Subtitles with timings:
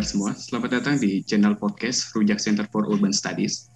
[0.00, 3.68] pendengar semua, selamat datang di channel podcast Rujak Center for Urban Studies.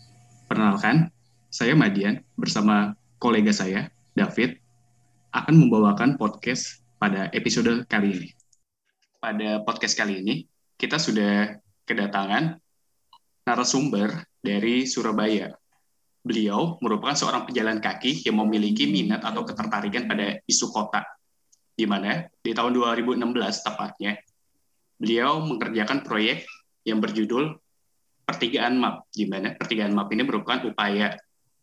[0.49, 1.13] Perkenalkan,
[1.53, 4.57] saya Madian bersama kolega saya, David,
[5.37, 8.29] akan membawakan podcast pada episode kali ini.
[9.21, 10.49] Pada podcast kali ini,
[10.81, 12.57] kita sudah kedatangan
[13.45, 15.53] narasumber dari Surabaya.
[16.25, 21.05] Beliau merupakan seorang pejalan kaki yang memiliki minat atau ketertarikan pada isu kota,
[21.77, 23.21] di mana di tahun 2016
[23.61, 24.17] tepatnya
[24.99, 26.47] beliau mengerjakan proyek
[26.87, 27.59] yang berjudul
[28.25, 31.13] Pertigaan Map, di mana Pertigaan Map ini merupakan upaya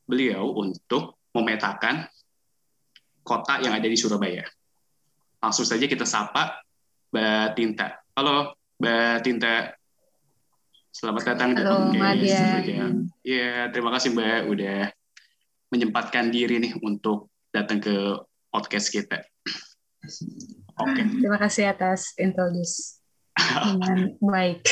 [0.06, 2.06] beliau untuk memetakan
[3.26, 4.46] kota yang ada di Surabaya.
[5.42, 6.62] Langsung saja kita sapa
[7.10, 7.88] Mbak Tinta.
[8.14, 9.74] Halo Mbak Tinta.
[10.92, 13.16] Selamat datang Halo, di podcast.
[13.24, 14.80] Ya, terima kasih Mbak udah
[15.72, 19.24] menyempatkan diri nih untuk datang ke podcast kita.
[20.78, 21.02] Oke.
[21.22, 23.01] Terima kasih atas introduce
[23.38, 24.60] dengan baik.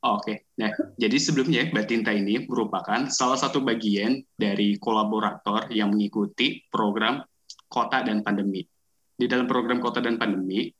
[0.00, 6.64] Oke, nah jadi sebelumnya Mbak Tinta ini merupakan salah satu bagian dari kolaborator yang mengikuti
[6.72, 7.20] program
[7.68, 8.64] Kota dan Pandemi.
[9.12, 10.72] Di dalam program Kota dan Pandemi,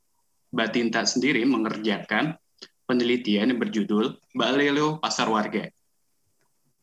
[0.57, 2.33] Mbak Tinta sendiri mengerjakan
[2.89, 5.69] penelitian yang berjudul Balelo Pasar Warga.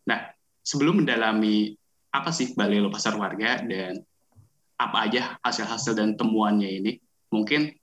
[0.06, 0.30] Nah,
[0.62, 1.74] sebelum mendalami
[2.14, 3.98] apa sih Balelo Pasar Warga dan
[4.78, 6.92] apa aja hasil-hasil dan temuannya ini,
[7.34, 7.74] mungkin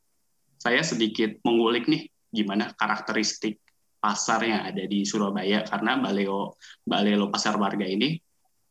[0.65, 3.61] saya sedikit mengulik nih gimana karakteristik
[4.01, 8.17] pasar yang ada di Surabaya karena Baleo Balelo Pasar Warga ini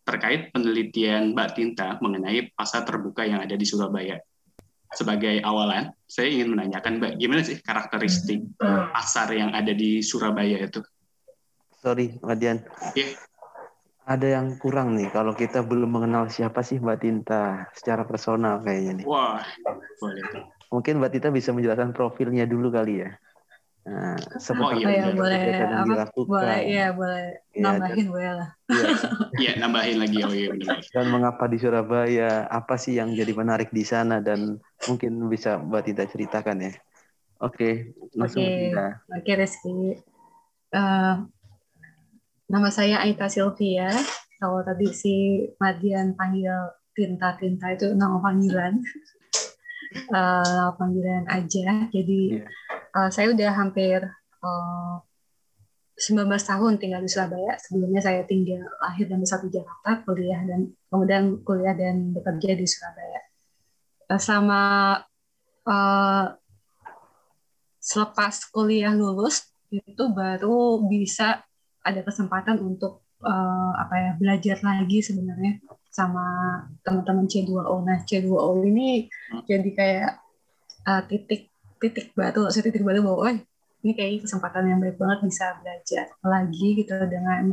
[0.02, 4.18] terkait penelitian Mbak Tinta mengenai pasar terbuka yang ada di Surabaya.
[4.94, 8.42] Sebagai awalan, saya ingin menanyakan Mbak, gimana sih karakteristik
[8.94, 10.84] pasar yang ada di Surabaya itu?
[11.80, 12.62] Sorry, Madian.
[12.94, 13.16] Iya.
[14.04, 19.02] Ada yang kurang nih kalau kita belum mengenal siapa sih Mbak Tinta secara personal kayaknya
[19.02, 19.06] nih.
[19.08, 19.40] Wah,
[20.04, 20.26] boleh.
[20.74, 23.14] Mungkin Mbak Tinta bisa menjelaskan profilnya dulu kali ya.
[23.84, 25.20] Nah, seperti iya, Oh ya benar.
[25.22, 25.84] boleh apa?
[25.86, 26.32] dilakukan.
[26.34, 27.24] Boleh ya boleh
[27.54, 28.50] Iya, nambahin boleh lah.
[28.74, 28.88] Iya.
[29.44, 30.18] Iya, nambahin lagi.
[30.22, 30.78] Oh iya, benar.
[30.94, 32.46] Dan mengapa di Surabaya?
[32.50, 36.72] Apa sih yang jadi menarik di sana dan mungkin bisa Mbak Tinta ceritakan ya.
[37.42, 38.54] Oke, langsung Oke.
[38.54, 38.86] Tinta.
[39.10, 39.98] Oke Rizky.
[40.74, 41.16] Eh,
[42.50, 43.90] nama saya Aita Sylvia.
[44.38, 46.54] Kalau tadi si Madian panggil
[46.94, 48.82] Tinta-Tinta itu nama panggilan.
[50.12, 51.88] Nama panggilan aja.
[51.90, 52.46] Jadi Iya.
[52.98, 54.00] eh, saya udah hampir
[54.44, 54.96] eh,
[55.94, 57.54] 19 tahun tinggal di Surabaya.
[57.62, 62.66] Sebelumnya saya tinggal lahir dan besar di Jakarta, kuliah dan kemudian kuliah dan bekerja di
[62.66, 63.22] Surabaya.
[64.10, 64.62] Eh, Selama
[65.70, 66.26] eh,
[67.80, 71.44] selepas kuliah lulus itu baru bisa
[71.84, 75.60] ada kesempatan untuk eh, apa ya belajar lagi sebenarnya
[75.94, 76.26] sama
[76.86, 77.76] teman-teman C2O.
[77.86, 79.44] Nah, C2O ini Hmm.
[79.50, 80.12] jadi kayak
[80.90, 81.42] eh, titik
[81.82, 83.36] titik baru, saya titik baru bahwa "Wah,
[83.84, 87.44] ini kayak kesempatan yang baik banget bisa belajar lagi gitu dengan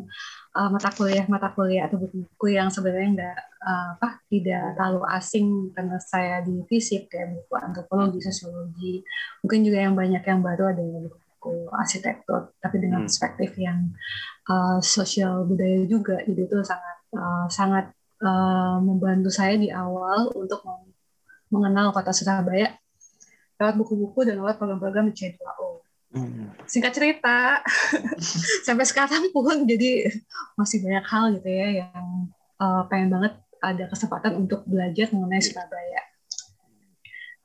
[0.58, 5.46] eh, mata kuliah mata kuliah atau buku-buku yang sebenarnya nggak eh, apa tidak terlalu asing
[5.74, 9.02] karena saya di FISIP kayak buku antropologi, sosiologi,
[9.42, 13.08] mungkin juga yang banyak yang baru ada buku arsitektur tapi dengan Hmm.
[13.08, 13.78] perspektif yang
[14.50, 17.84] uh, sosial budaya juga jadi itu sangat uh, sangat
[18.22, 20.94] uh, membantu saya di awal untuk meng-
[21.50, 22.76] mengenal kota Surabaya
[23.60, 25.70] lewat buku-buku dan lewat program-program C2O
[26.10, 26.50] Hmm.
[26.66, 27.62] singkat cerita
[28.66, 30.10] sampai sekarang pun jadi
[30.58, 32.26] masih banyak hal gitu ya yang
[32.58, 36.02] uh, pengen banget ada kesempatan untuk belajar mengenai Surabaya.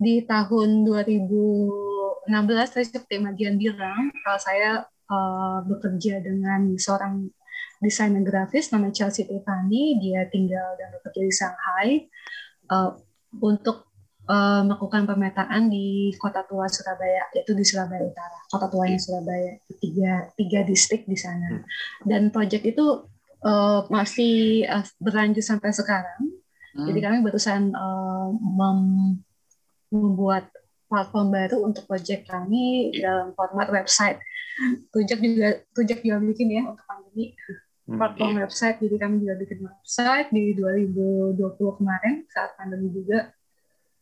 [0.02, 2.26] Di tahun 2016
[2.74, 4.82] tadi seperti Madian bilang kalau saya
[5.14, 7.30] uh, bekerja dengan seorang
[7.86, 11.90] desainer grafis namanya Chelsea Tiffany dia tinggal dan bekerja di Shanghai.
[12.66, 12.98] Uh,
[13.46, 13.86] untuk
[14.26, 18.40] uh, melakukan pemetaan di kota tua Surabaya yaitu di Surabaya Utara.
[18.50, 21.62] Kota tuanya Surabaya tiga tiga distrik di sana.
[22.02, 23.06] Dan proyek itu
[23.46, 26.34] uh, masih uh, berlanjut sampai sekarang.
[26.76, 26.92] Hmm.
[26.92, 29.24] jadi kami barusan uh, mem-
[29.88, 30.52] membuat
[30.92, 33.00] platform baru untuk project kami Iya.
[33.00, 34.20] dalam format website.
[34.92, 37.32] Tujak juga Tujak juga bikin ya untuk pandemi
[37.86, 38.02] Hmm.
[38.02, 38.78] platform website.
[38.82, 43.30] Jadi kami juga bikin website di 2020 kemarin saat pandemi juga.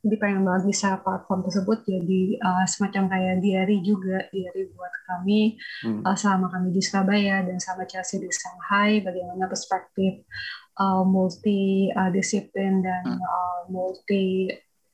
[0.03, 5.56] Jadi pengen banget bisa platform tersebut jadi uh, semacam kayak diary juga, diary buat kami
[5.83, 6.03] Hmm.
[6.03, 10.27] uh, selama kami di Surabaya dan sama Chelsea di Shanghai, bagaimana perspektif
[10.75, 13.19] uh, multi uh, disiplin dan Hmm.
[13.19, 14.51] uh, multi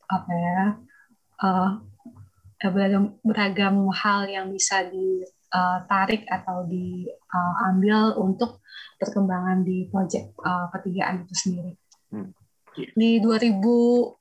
[0.09, 0.61] apa ya
[1.45, 1.69] uh,
[2.69, 4.85] beragam beragam hal yang bisa
[5.49, 8.61] ditarik atau diambil untuk
[9.01, 11.73] perkembangan di proyek uh, ketigaan itu sendiri.
[12.13, 12.29] Hmm.
[12.75, 14.13] Di 2019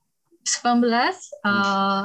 [1.44, 2.04] uh,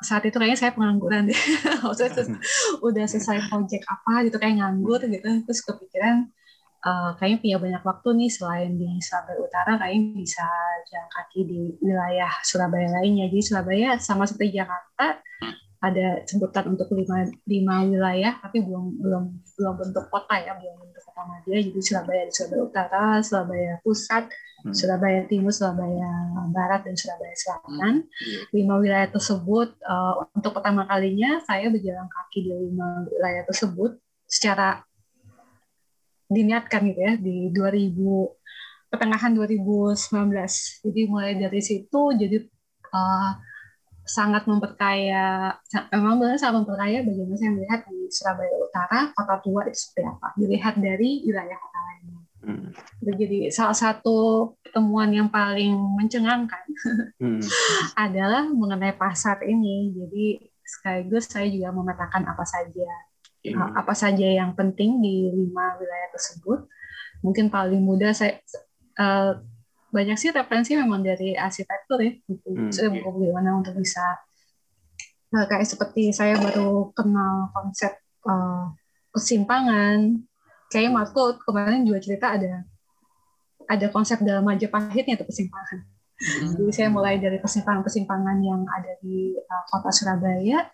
[0.00, 1.40] saat itu kayaknya saya pengangguran deh.
[1.84, 2.38] Maksudnya
[2.80, 6.30] udah selesai project apa gitu kayak nganggur gitu terus kepikiran
[6.84, 10.46] uh, kayaknya punya banyak waktu nih selain di Surabaya Utara kayaknya bisa
[10.88, 13.28] jalan kaki di wilayah Surabaya lainnya.
[13.28, 15.20] Jadi Surabaya sama seperti Jakarta
[15.80, 19.24] ada sebutan untuk lima, lima wilayah tapi belum belum
[19.56, 24.24] belum bentuk kota ya belum bentuk kota media jadi Surabaya di Surabaya Utara Surabaya Pusat
[24.28, 24.74] hmm.
[24.76, 26.10] Surabaya Timur Surabaya
[26.52, 28.20] Barat dan Surabaya Selatan hmm.
[28.28, 28.40] Iya.
[28.60, 33.96] lima wilayah tersebut uh, untuk pertama kalinya saya berjalan kaki di lima wilayah tersebut
[34.28, 34.84] secara
[36.30, 37.98] diniatkan gitu ya di 2000
[38.90, 40.86] pertengahan 2019.
[40.86, 42.42] Jadi mulai dari situ jadi
[42.94, 43.32] uh,
[44.10, 45.54] sangat memperkaya,
[45.94, 50.28] memang benar sangat memperkaya bagaimana saya melihat di Surabaya Utara, kota tua itu seperti apa.
[50.34, 52.20] Dilihat dari wilayah kota lainnya.
[52.40, 52.66] Hmm.
[53.06, 54.18] Jadi salah satu
[54.66, 56.64] pertemuan yang paling mencengangkan
[57.22, 57.42] hmm.
[58.04, 59.94] adalah mengenai pasar ini.
[59.94, 60.24] Jadi
[60.66, 62.90] sekaligus saya juga memetakan apa saja
[63.42, 63.54] okay.
[63.56, 66.66] apa saja yang penting di lima wilayah tersebut.
[67.20, 68.40] Mungkin paling mudah saya
[68.96, 69.38] uh,
[69.90, 72.72] banyak sih referensi memang dari arsitektur ya, buku hmm.
[72.72, 74.02] saya buku bagaimana untuk bisa
[75.34, 77.92] uh, kayak seperti saya baru kenal konsep
[78.26, 78.70] uh,
[79.14, 80.26] kesimpangan.
[80.70, 82.62] Kayak Marco kemarin juga cerita ada
[83.66, 85.82] ada konsep dalam Majapahitnya itu kesimpangan.
[86.20, 86.54] Hmm.
[86.54, 90.70] Jadi saya mulai dari kesimpangan-kesimpangan yang ada di uh, kota Surabaya,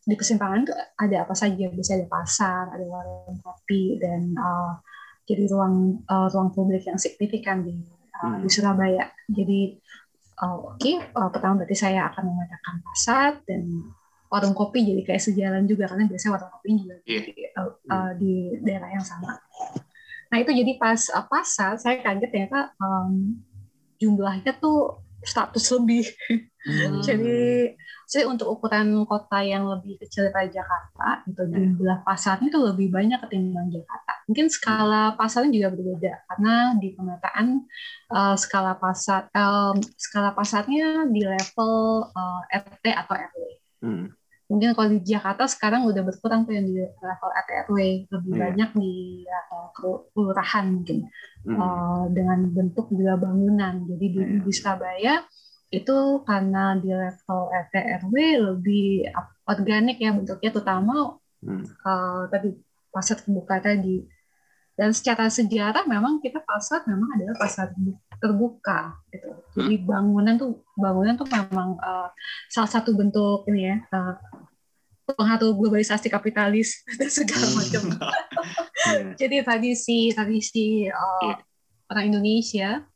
[0.00, 4.80] di persimpangan itu ada apa saja bisa ada pasar ada warung kopi dan uh,
[5.28, 7.76] jadi ruang uh, ruang publik yang signifikan di
[8.20, 8.40] uh, hmm.
[8.44, 9.60] di Surabaya jadi
[10.44, 13.62] uh, oke okay, uh, pertama berarti saya akan mengadakan pasar dan
[14.30, 17.22] warung kopi jadi kayak sejalan juga karena biasanya warung kopi juga yeah.
[17.26, 19.40] di, uh, uh, di daerah yang sama
[20.30, 23.42] nah itu jadi pas uh, pasar saya kaget ternyata um,
[23.98, 26.06] jumlahnya tuh status lebih
[26.66, 27.00] hmm.
[27.04, 27.38] jadi
[28.10, 31.78] jadi untuk ukuran kota yang lebih kecil daripada Jakarta, itu hmm.
[31.78, 34.12] jumlah pasarnya itu lebih banyak ketimbang Jakarta.
[34.26, 37.70] Mungkin skala pasarnya juga berbeda karena di pemetaan
[38.10, 43.44] uh, skala pasar um, skala pasarnya di level uh, eh, RT atau RW.
[43.78, 44.06] Hmm.
[44.50, 47.78] Mungkin kalau di Jakarta sekarang udah berkurang tuh yang di level RT RW,
[48.10, 48.42] lebih yeah.
[48.42, 49.62] banyak di level
[50.10, 51.06] kelurahan mungkin
[51.46, 51.54] hmm.
[51.54, 53.86] uh, dengan bentuk juga bangunan.
[53.86, 54.42] Jadi di, yeah.
[54.42, 55.14] di Surabaya
[55.70, 58.14] itu karena di level RT RW
[58.54, 59.06] lebih
[59.46, 61.14] organik ya bentuknya terutama
[61.46, 61.64] hmm.
[61.86, 62.58] uh, tadi
[62.90, 64.02] pasar terbuka tadi
[64.74, 67.70] dan secara sejarah memang kita pasar memang adalah pasar
[68.18, 69.86] terbuka gitu jadi hmm.
[69.86, 72.10] bangunan tuh bangunan tuh memang uh,
[72.50, 74.18] salah satu bentuk ini ya uh,
[75.06, 77.56] pengaruh globalisasi kapitalis dan segala hmm.
[77.62, 77.82] macam
[79.22, 81.38] jadi tradisi tradisi uh,
[81.94, 82.89] orang Indonesia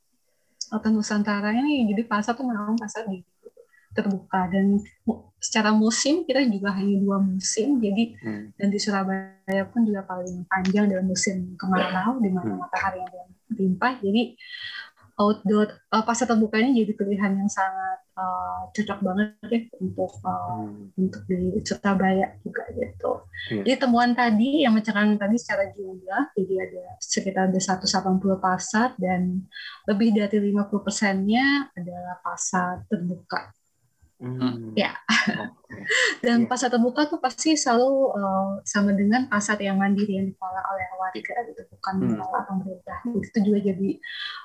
[0.71, 3.21] atau Nusantara ini jadi pasar tuh memang pasar di
[3.95, 4.83] terbuka dan
[5.39, 8.45] secara musim kita juga hanya dua musim jadi hmm.
[8.59, 12.61] dan di Surabaya pun juga paling panjang dalam musim kemarau di mana hmm.
[12.61, 14.23] matahari yang berlimpah jadi
[15.15, 20.65] outdoor uh, pasar terbuka ini jadi pilihan yang sangat uh, cocok banget ya untuk uh,
[20.65, 20.95] hmm.
[20.99, 23.13] untuk di Surabaya juga gitu.
[23.51, 23.65] Yeah.
[23.67, 29.45] Jadi temuan tadi yang mencerahkan tadi secara jumlah, jadi ada sekitar ada 180 pasar dan
[29.91, 33.51] lebih dari 50 persennya adalah pasar terbuka.
[34.23, 34.73] Hmm.
[34.79, 34.95] Ya.
[35.05, 35.64] Okay.
[36.21, 36.49] Dan yeah.
[36.49, 41.37] pasar terbuka tuh pasti selalu uh, sama dengan pasar yang mandiri yang dikelola oleh warga
[41.51, 42.03] gitu, bukan hmm.
[42.13, 42.99] dikelola pemerintah.
[43.09, 43.91] Itu juga jadi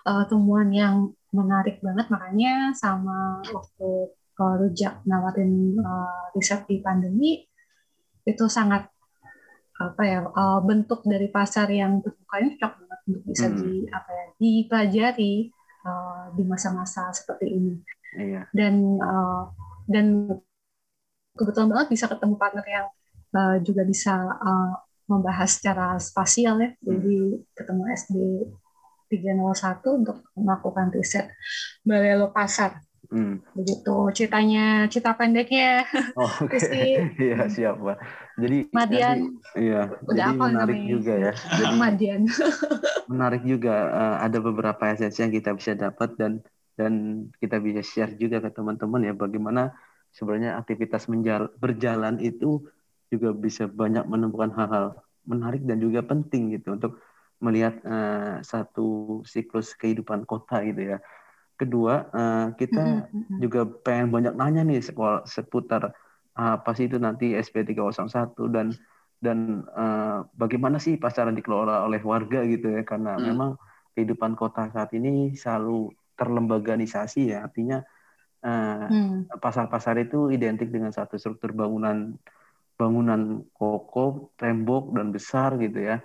[0.08, 3.90] uh, temuan yang menarik banget makanya sama waktu
[4.42, 7.46] uh, rujak nawarin uh, riset di pandemi
[8.26, 8.90] itu sangat
[9.80, 13.56] apa ya uh, bentuk dari pasar yang terbuka ini cocok banget untuk bisa hmm.
[13.56, 15.34] di apa ya dipelajari
[15.88, 17.74] uh, di masa-masa seperti ini.
[18.20, 18.50] Iya.
[18.52, 19.54] Dan uh,
[19.88, 20.28] dan
[21.40, 22.88] kebetulan banget bisa ketemu partner yang
[23.32, 24.76] uh, juga bisa uh,
[25.08, 26.70] membahas secara spasial ya.
[26.76, 26.84] Hmm.
[26.84, 27.18] Jadi
[27.56, 28.16] ketemu SD
[29.10, 31.32] 301 untuk melakukan riset
[31.82, 32.84] Balelo Pasar.
[33.10, 33.42] Hmm.
[33.58, 35.82] Begitu ceritanya, cerita pendeknya.
[36.20, 36.62] Oh, Oke.
[36.62, 37.02] Okay.
[37.26, 37.98] Iya, siap, Pak.
[38.38, 39.34] Jadi Madian.
[39.58, 40.94] iya, jadi menarik namanya?
[40.94, 41.34] juga ya.
[41.58, 42.22] Jadi Madian.
[43.10, 46.46] menarik juga uh, ada beberapa esensi yang kita bisa dapat dan
[46.78, 49.74] dan kita bisa share juga ke teman-teman ya bagaimana
[50.14, 52.66] sebenarnya aktivitas menjal berjalan itu
[53.10, 57.02] juga bisa banyak menemukan hal-hal menarik dan juga penting gitu untuk
[57.40, 60.98] melihat uh, satu siklus kehidupan kota gitu ya.
[61.60, 63.38] Kedua, uh, kita mm-hmm.
[63.44, 65.92] juga pengen banyak nanya nih sekolah seputar
[66.36, 68.68] uh, apa sih itu nanti SP 301 dan
[69.20, 73.24] dan uh, bagaimana sih pasaran dikelola oleh warga gitu ya karena mm.
[73.28, 73.60] memang
[73.92, 77.84] kehidupan kota saat ini selalu terlembaganisasi ya artinya.
[79.40, 82.16] Pasar-pasar itu identik dengan satu struktur bangunan
[82.80, 86.00] bangunan kokoh, tembok dan besar gitu ya.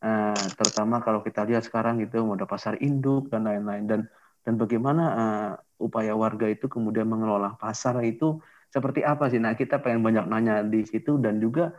[0.00, 4.00] Uh, terutama kalau kita lihat sekarang gitu moda pasar induk dan lain-lain dan
[4.40, 9.42] dan bagaimana uh, upaya warga itu kemudian mengelola pasar itu seperti apa sih?
[9.42, 11.74] Nah kita pengen banyak nanya di situ dan juga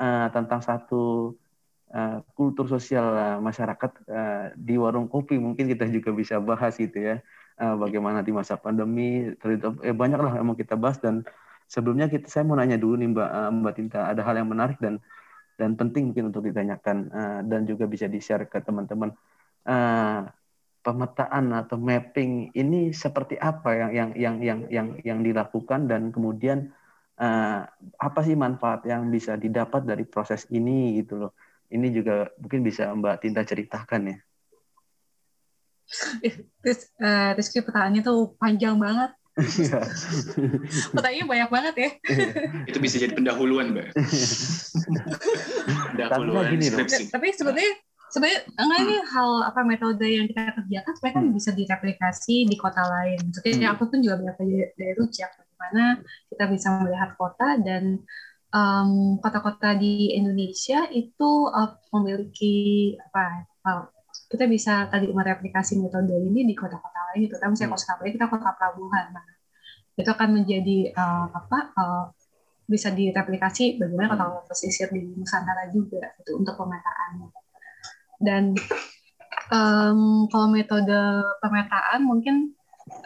[0.00, 1.36] uh, tentang satu
[1.94, 6.96] uh, kultur sosial uh, masyarakat uh, di warung kopi mungkin kita juga bisa bahas gitu
[6.96, 7.16] ya
[7.60, 10.98] uh, bagaimana di masa pandemi eh, banyak lah yang mau kita bahas.
[10.98, 11.22] Dan
[11.68, 14.80] sebelumnya kita saya mau nanya dulu nih Mbak uh, Mbak Tinta ada hal yang menarik
[14.80, 14.98] dan
[15.60, 19.12] dan penting mungkin untuk ditanyakan uh, dan juga bisa di-share ke teman-teman.
[19.68, 20.24] Uh,
[20.80, 26.72] pemetaan atau mapping ini seperti apa yang yang yang yang yang yang dilakukan dan kemudian
[27.20, 27.68] uh,
[28.00, 31.32] apa sih manfaat yang bisa didapat dari proses ini gitu loh.
[31.68, 34.16] Ini juga mungkin bisa Mbak Tinta ceritakan ya
[36.62, 39.80] Terus uh, Rizky pertanyaannya tuh panjang banget Iya.
[40.92, 41.90] Pertanyaannya banyak banget ya.
[42.68, 43.88] itu bisa jadi pendahuluan, Mbak.
[45.94, 47.14] pendahuluan gini skripsi.
[47.14, 47.72] Tapi sebenarnya
[48.10, 51.36] sebenarnya enggak ini hal apa metode yang kita kerjakan sebenarnya kan hmm.
[51.38, 53.18] bisa direplikasi di kota lain.
[53.30, 53.74] Maksudnya hmm.
[53.78, 55.84] aku pun juga belajar dari, dari Rujak bagaimana
[56.28, 58.02] kita bisa melihat kota dan
[59.22, 63.86] kota-kota um, di Indonesia itu uh, memiliki apa uh,
[64.30, 67.82] kita bisa tadi mereplikasi metode ini di kota-kota lain, terutama misalnya hmm.
[67.82, 69.06] kota kita kota pelabuhan.
[69.10, 69.26] Nah,
[69.98, 72.04] itu akan menjadi uh, apa uh,
[72.70, 77.26] bisa direplikasi bagaimana kota-kota pesisir di Nusantara juga itu untuk pemetaan.
[78.22, 78.54] Dan
[79.50, 82.54] um, kalau metode pemetaan mungkin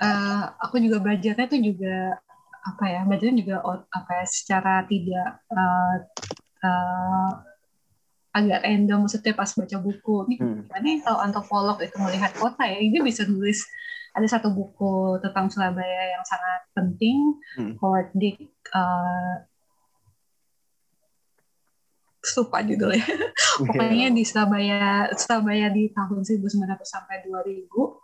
[0.05, 2.21] uh, aku juga belajarnya itu juga
[2.65, 3.57] apa ya belajarnya juga
[3.89, 5.97] apa ya secara tidak uh,
[6.65, 7.54] uh,
[8.35, 10.67] agak random maksudnya pas baca buku ini hmm.
[10.67, 13.63] gimana ya kalau antropolog itu melihat kota ya ini bisa nulis
[14.15, 17.79] ada satu buku tentang Surabaya yang sangat penting hmm.
[17.79, 18.43] Howard Dick
[18.75, 19.47] uh,
[22.35, 23.07] lupa judulnya
[23.71, 28.03] pokoknya di Surabaya Surabaya di tahun 1900 sampai 2000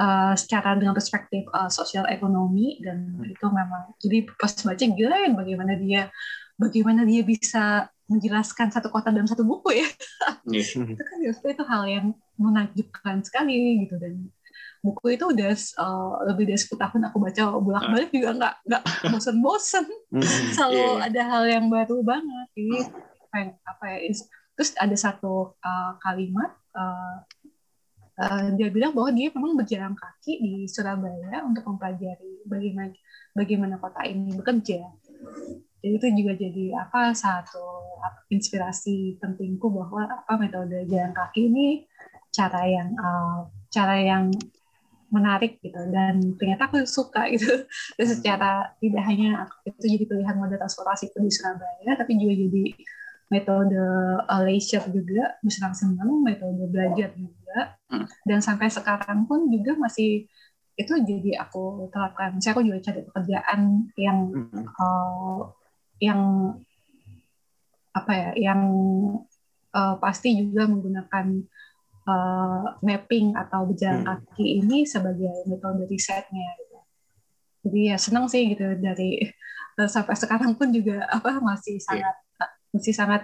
[0.00, 3.36] Uh, secara dengan perspektif uh, sosial ekonomi dan hmm.
[3.36, 6.08] itu memang jadi pas baca gila ya bagaimana dia
[6.56, 9.88] bagaimana dia bisa menjelaskan satu kota dalam satu buku ya.
[10.44, 10.84] Yeah.
[10.92, 14.28] itu kan justru itu hal yang menakjubkan sekali gitu dan
[14.80, 19.84] buku itu udah uh, lebih dari 10 tahun aku baca bolak-balik juga nggak nggak bosan-bosan
[19.86, 20.52] mm-hmm.
[20.56, 21.06] selalu yeah.
[21.06, 22.88] ada hal yang baru banget jadi
[23.62, 23.98] apa ya
[24.56, 27.22] terus ada satu uh, kalimat uh,
[28.24, 32.92] uh, dia bilang bahwa dia memang berjalan kaki di Surabaya untuk mempelajari bagaimana
[33.36, 34.80] bagaimana kota ini bekerja
[35.80, 37.64] jadi itu juga jadi apa satu
[38.28, 41.88] inspirasi pentingku bahwa apa metode jalan kaki ini
[42.30, 44.30] cara yang uh, cara yang
[45.10, 45.80] menarik gitu.
[45.90, 47.66] Dan ternyata aku suka gitu.
[47.98, 52.64] Dan secara tidak hanya itu jadi pilihan moda transportasi di Surabaya tapi juga jadi
[53.30, 53.78] metode
[54.26, 57.78] uh, leisure juga bisa senang metode belajar juga.
[57.90, 58.06] Hmm.
[58.22, 60.30] dan sampai sekarang pun juga masih
[60.78, 62.38] itu jadi aku terapkan.
[62.38, 64.18] Saya aku juga cari pekerjaan yang
[64.78, 65.50] uh,
[66.00, 66.20] yang
[67.90, 68.60] apa ya yang
[69.74, 71.26] uh, pasti juga menggunakan
[72.06, 74.08] uh, mapping atau berjalan hmm.
[74.08, 76.78] kaki ini sebagai metode risetnya gitu.
[77.68, 79.20] Jadi ya senang sih gitu dari
[79.78, 81.84] uh, sampai sekarang pun juga apa masih iya.
[81.84, 82.50] sangat yeah.
[82.70, 83.22] masih sangat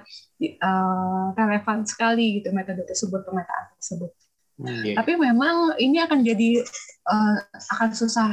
[0.61, 4.13] uh, relevan sekali gitu metode tersebut pemetaan tersebut.
[4.57, 4.97] Yeah.
[4.97, 6.65] Tapi memang ini akan jadi
[7.07, 7.37] uh,
[7.77, 8.33] akan susah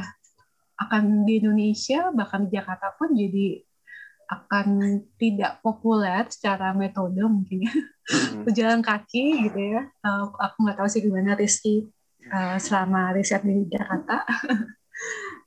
[0.80, 3.62] akan di Indonesia bahkan di Jakarta pun jadi
[4.34, 4.68] akan
[5.22, 8.44] tidak populer secara metode mungkin ya hmm.
[8.48, 11.86] berjalan kaki gitu ya uh, aku nggak tahu sih gimana Rizky
[12.34, 14.26] uh, selama riset di Jakarta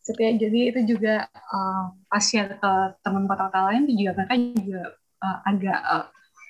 [0.07, 4.83] Seperti, jadi itu juga uh, pas share ke teman kota-kota lain itu juga mereka juga
[5.23, 6.07] uh, agak uh,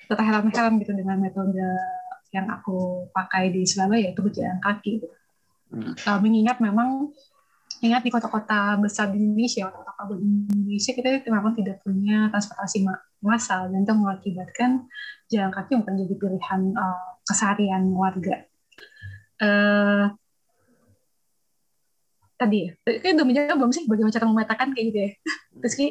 [0.07, 1.67] terheran-heran gitu dengan metode
[2.35, 5.07] yang aku pakai di Surabaya yaitu berjalan kaki gitu.
[5.67, 5.93] Hmm.
[5.99, 7.11] Uh, mengingat memang
[7.81, 12.85] ingat di kota-kota besar di Indonesia, kota-kota di Indonesia kita memang tidak punya transportasi
[13.21, 14.89] massal dan itu mengakibatkan
[15.29, 18.47] jalan kaki bukan jadi pilihan uh, keseharian warga.
[19.37, 20.09] Uh,
[22.37, 25.11] tadi ya, kayak udah menjawab belum sih bagaimana cara memetakan kayak gitu ya?
[25.61, 25.87] Terus ki,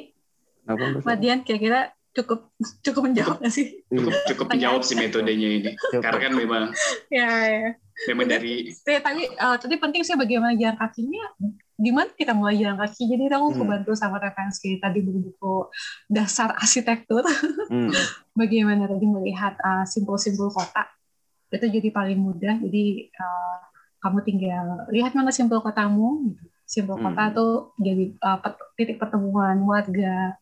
[1.07, 2.51] Madian kira-kira cukup
[2.81, 3.85] cukup menjawab nggak sih?
[3.93, 5.71] Cukup cukup menjawab sih metodenya ini.
[6.01, 6.65] Karena kan memang
[7.13, 7.69] ya, ya.
[8.11, 11.25] memang dari tapi uh, tadi penting sih bagaimana jalan kakinya
[11.77, 13.59] gimana kita mulai jalan kaki jadi aku hmm.
[13.61, 15.69] kebantu sama referensi tadi buku-buku
[16.09, 17.21] dasar arsitektur
[17.69, 17.93] hmm.
[18.41, 20.89] bagaimana tadi melihat uh, simpul-simpul kota
[21.53, 23.59] itu jadi paling mudah jadi uh,
[24.01, 26.45] kamu tinggal lihat mana simpul kotamu gitu.
[26.67, 28.39] simbol kota tuh jadi uh,
[28.75, 30.35] titik pertemuan warga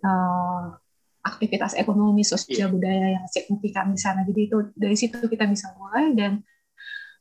[0.00, 0.78] uh,
[1.26, 2.72] aktivitas ekonomi sosial yeah.
[2.72, 6.46] budaya yang signifikan di sana jadi itu dari situ kita bisa mulai dan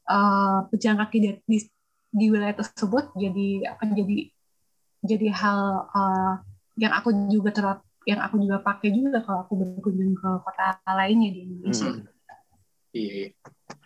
[0.05, 1.57] uh, pejalan kaki di, di,
[2.15, 4.17] di wilayah tersebut jadi akan jadi
[5.03, 5.59] jadi hal
[5.91, 6.33] uh,
[6.79, 11.29] yang aku juga terap yang aku juga pakai juga kalau aku berkunjung ke kota lainnya
[11.33, 11.89] di Indonesia.
[11.89, 12.05] Hmm.
[12.95, 13.29] Iya, iya.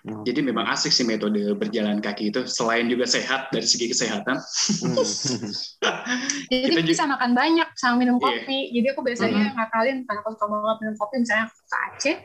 [0.06, 0.24] Hmm.
[0.28, 4.38] Jadi memang asik sih metode berjalan kaki itu selain juga sehat dari segi kesehatan.
[4.38, 4.96] Hmm.
[6.52, 8.24] Jadi kita bisa juga, makan banyak sama minum iya.
[8.28, 8.60] kopi.
[8.76, 9.56] Jadi aku biasanya hmm.
[9.56, 12.18] ngakalin karena aku suka banget minum kopi misalnya ke Aceh,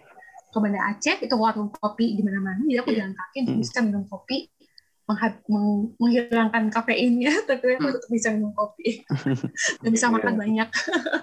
[0.50, 2.62] ke Banda Aceh itu warung kopi di mana-mana.
[2.66, 2.98] Jadi aku yeah.
[3.06, 3.58] jalan kaki hmm.
[3.62, 4.36] bisa minum kopi
[6.00, 9.04] menghilangkan kafeinnya, tapi aku tetap bisa minum kopi
[9.84, 10.14] dan bisa iya.
[10.16, 10.68] makan banyak.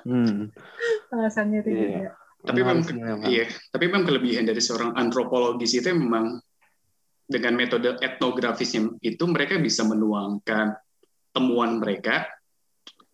[0.05, 0.41] hmm.
[1.13, 1.81] Alasannya itu yeah.
[1.81, 2.11] juga
[2.41, 2.81] tapi memang
[3.29, 6.41] iya tapi memang kelebihan dari seorang antropologis itu memang
[7.29, 10.73] dengan metode etnografisnya itu mereka bisa menuangkan
[11.31, 12.27] temuan mereka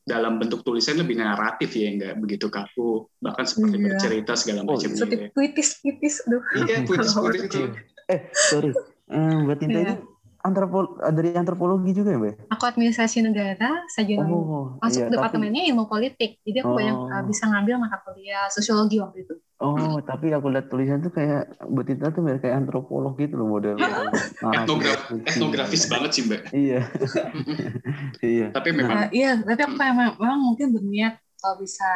[0.08, 3.86] dalam bentuk tulisan lebih naratif ya enggak begitu kaku bahkan seperti iya.
[3.92, 7.62] bercerita segala oh, macam seperti gitu puitis puitis aduh iya puitis puitis itu
[8.08, 8.72] eh sorry
[9.12, 9.84] um, buat Tinta yeah.
[9.92, 9.96] ini
[10.48, 12.36] antropol dari antropologi juga ya, Mbak?
[12.56, 15.72] Aku administrasi negara, saja oh, masuk iya, departemennya tapi...
[15.76, 16.32] ilmu politik.
[16.48, 16.78] Jadi aku oh.
[16.80, 19.36] banyak uh, bisa ngambil mata kuliah sosiologi waktu itu.
[19.58, 23.76] Oh, tapi aku lihat tulisan tuh kayak Mbak Tita tuh kayak antropolog gitu loh model.
[24.56, 26.42] Etnograf, etnografis banget sih, Mbak.
[26.54, 26.82] iya.
[28.38, 28.48] iya.
[28.54, 31.90] Tapi memang uh, iya, tapi aku memang, memang mungkin berniat kalau bisa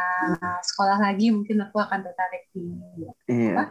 [0.62, 2.66] sekolah lagi mungkin aku akan tertarik di
[3.30, 3.58] iya.
[3.58, 3.64] apa?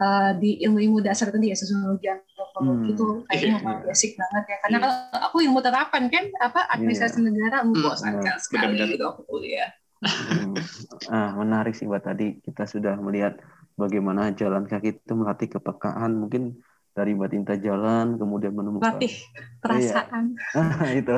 [0.00, 2.94] Uh, di ilmu-ilmu dasar tadi ya sosiologi antropologi hmm.
[2.96, 3.60] itu kayaknya yeah.
[3.60, 3.84] Iya.
[3.84, 4.84] basic banget ya karena yeah.
[4.88, 4.96] kalau
[5.28, 7.26] aku ilmu terapan kan apa administrasi yeah.
[7.28, 8.00] negara enggak hmm.
[8.00, 9.68] sangat sekali gitu aku kuliah
[10.00, 10.56] hmm.
[11.12, 13.44] ah, menarik sih buat tadi kita sudah melihat
[13.76, 19.14] bagaimana jalan kaki itu melatih kepekaan mungkin dari Mbak Tinta jalan kemudian menemukan latih
[19.60, 20.88] perasaan iya.
[21.04, 21.16] itu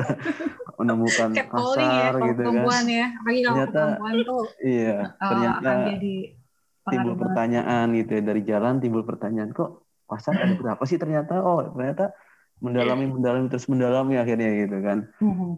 [0.75, 5.77] menemukan pasar ya, gitu kan ya apalagi kalau ternyata, perempuan tuh iya uh, ternyata akan
[5.97, 6.15] jadi
[6.87, 11.39] timbul pertanyaan gitu ya dari jalan timbul pertanyaan kok pasar ada berapa sih ternyata?
[11.39, 12.11] Oh ternyata
[12.59, 14.99] mendalami mendalami terus mendalami akhirnya gitu kan.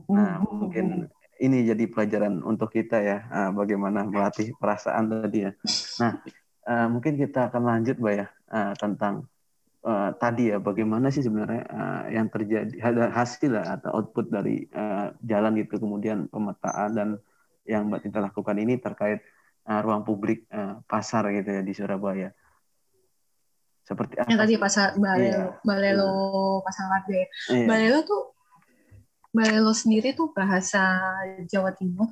[0.09, 5.51] Nah mungkin ini jadi pelajaran untuk kita ya uh, bagaimana melatih perasaan tadi ya.
[6.01, 6.11] Nah
[6.65, 9.29] uh, mungkin kita akan lanjut mbak ya uh, tentang
[9.85, 12.73] uh, tadi ya bagaimana sih sebenarnya uh, yang terjadi
[13.13, 17.09] hasil lah atau output dari uh, jalan gitu kemudian pemetaan dan
[17.65, 19.21] yang mbak kita lakukan ini terkait
[19.65, 22.29] uh, ruang publik uh, pasar gitu ya di Surabaya.
[23.85, 24.29] Seperti apa?
[24.33, 25.61] Yang tadi pasar Balelo, iya.
[25.61, 26.11] Balelo
[26.65, 27.29] pasar Lade.
[27.53, 27.65] Iya.
[27.69, 28.23] Balelo tuh
[29.29, 30.81] Balelo sendiri tuh bahasa
[31.45, 32.09] Jawa Timur.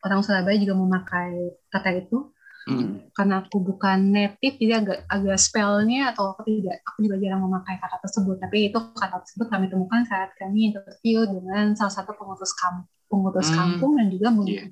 [0.00, 2.32] Orang Surabaya juga memakai kata itu.
[2.66, 2.98] Hmm.
[3.14, 7.78] Karena aku bukan native, jadi agak agak spellnya atau apa tidak, aku juga jarang memakai
[7.78, 8.42] kata tersebut.
[8.42, 13.48] Tapi itu kata tersebut kami temukan saat kami interview dengan salah satu pengurus kampung pengurus
[13.50, 13.56] hmm.
[13.56, 14.66] kampung dan juga yeah.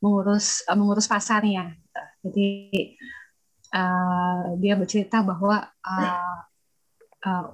[0.00, 1.74] Mengurus uh, mengurus pasarnya.
[2.20, 2.72] Jadi
[3.72, 6.40] uh, dia bercerita bahwa uh,
[7.24, 7.46] uh,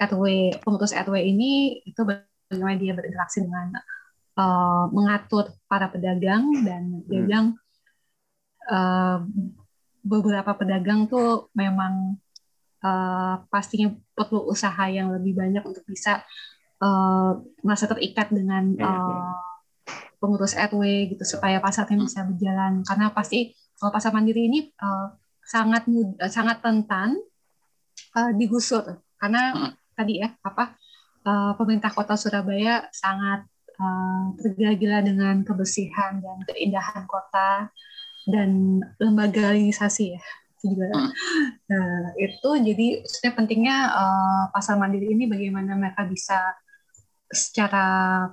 [0.00, 3.76] RW pengurus RW ini itu bagaimana dia berinteraksi dengan
[4.40, 7.26] uh, mengatur para pedagang dan dia hmm.
[7.28, 7.46] bilang
[8.72, 9.20] uh,
[10.00, 12.16] beberapa pedagang tuh memang
[12.80, 16.24] uh, pastinya perlu usaha yang lebih banyak untuk bisa
[16.80, 19.49] uh, merasa terikat dengan uh,
[20.20, 25.88] pengurus RW gitu supaya pasarnya bisa berjalan karena pasti kalau pasar mandiri ini uh, sangat
[25.88, 27.16] mudah, sangat rentan
[28.14, 29.72] uh, digusur karena hmm.
[29.96, 30.76] tadi ya apa
[31.24, 33.48] uh, pemerintah kota Surabaya sangat
[33.80, 37.72] uh, tergila-gila dengan kebersihan dan keindahan kota
[38.28, 40.22] dan lembagalisasi ya
[40.60, 41.10] itu juga hmm.
[41.72, 46.36] nah, itu jadi sebenarnya pentingnya uh, pasar mandiri ini bagaimana mereka bisa
[47.30, 47.84] secara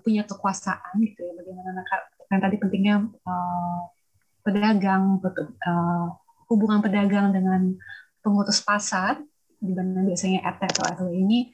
[0.02, 1.82] punya kekuasaan gitu ya bagaimana.
[2.28, 3.80] Yang tadi pentingnya uh,
[4.42, 6.08] pedagang uh,
[6.50, 7.78] hubungan pedagang dengan
[8.26, 9.22] pengurus pasar
[9.58, 11.54] di mana biasanya RT atau RW ini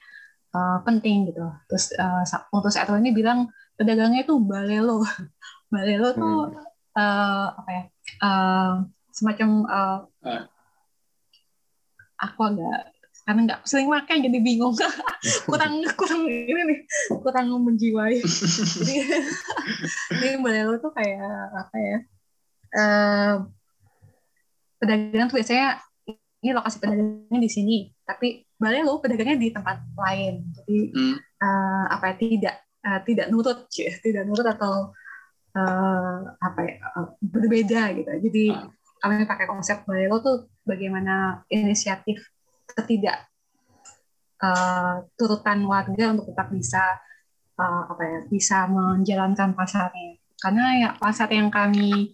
[0.56, 1.46] uh, penting gitu.
[1.68, 5.04] Terus uh, pengurus RW ini bilang pedagangnya itu balelo
[5.74, 6.38] balelo tuh
[7.02, 7.84] uh, apa ya
[8.22, 8.74] uh,
[9.10, 10.00] semacam uh,
[12.18, 12.93] aku agak
[13.24, 14.76] karena nggak sering makan jadi bingung.
[15.48, 16.80] Kurang kurang ini nih
[17.24, 18.20] kurang menjiwai.
[18.20, 18.96] Jadi
[20.20, 21.98] ini Balelo tuh kayak apa ya
[22.76, 23.34] uh,
[24.82, 25.80] pedagang tuh biasanya
[26.44, 30.44] ini lokasi pedagangnya di sini tapi Balelo pedagangnya di tempat lain.
[30.60, 31.16] Jadi hmm.
[31.40, 34.92] uh, apa ya tidak uh, tidak nurut ya tidak nurut atau
[35.56, 38.12] uh, apa ya uh, berbeda gitu.
[38.28, 38.46] Jadi
[39.04, 42.24] kami pakai konsep Balelo tuh bagaimana inisiatif
[42.68, 43.28] ketidak
[44.44, 46.84] uh, turutan warga untuk tetap bisa
[47.60, 50.20] uh, apa ya bisa menjalankan pasarnya.
[50.40, 52.12] Karena ya pasar yang kami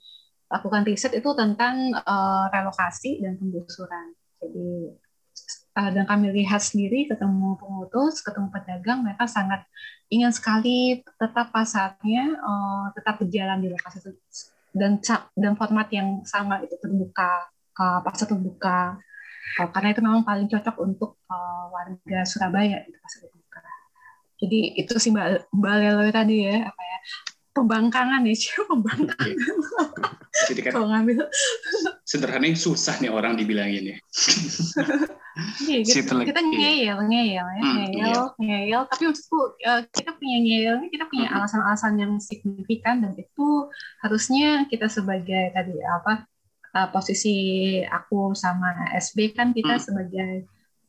[0.49, 4.13] lakukan riset itu tentang uh, relokasi dan penggusuran.
[4.41, 4.93] Jadi
[5.79, 9.63] uh, dan kami lihat sendiri ketemu pemutus ketemu pedagang mereka sangat
[10.09, 14.11] ingin sekali tetap pasarnya uh, tetap berjalan di lokasi itu
[14.73, 15.01] dan
[15.33, 19.01] dan format yang sama itu terbuka uh, pasar terbuka
[19.59, 23.59] uh, karena itu memang paling cocok untuk uh, warga Surabaya itu pasar terbuka
[24.39, 26.99] jadi itu sih mbak mbak Lelo tadi ya apa ya
[27.59, 29.35] pembangkangan ya sih pembangkangan.
[30.47, 31.27] Jadi kan kalau ngambil.
[32.07, 33.97] sederhananya susah nih orang dibilangin ya.
[35.67, 36.13] Iya, gitu.
[36.25, 38.81] Kita ngeyel, ngeyel, ya, Hmm, ngeyel, ngeyel.
[38.91, 41.35] Tapi maksudku uh, kita punya ngeyelnya, kita punya Hmm.
[41.41, 43.69] alasan-alasan yang signifikan dan itu
[44.01, 46.28] harusnya kita sebagai tadi apa
[46.75, 47.35] uh, posisi
[47.85, 49.83] aku sama SB kan kita Hmm.
[49.83, 50.31] sebagai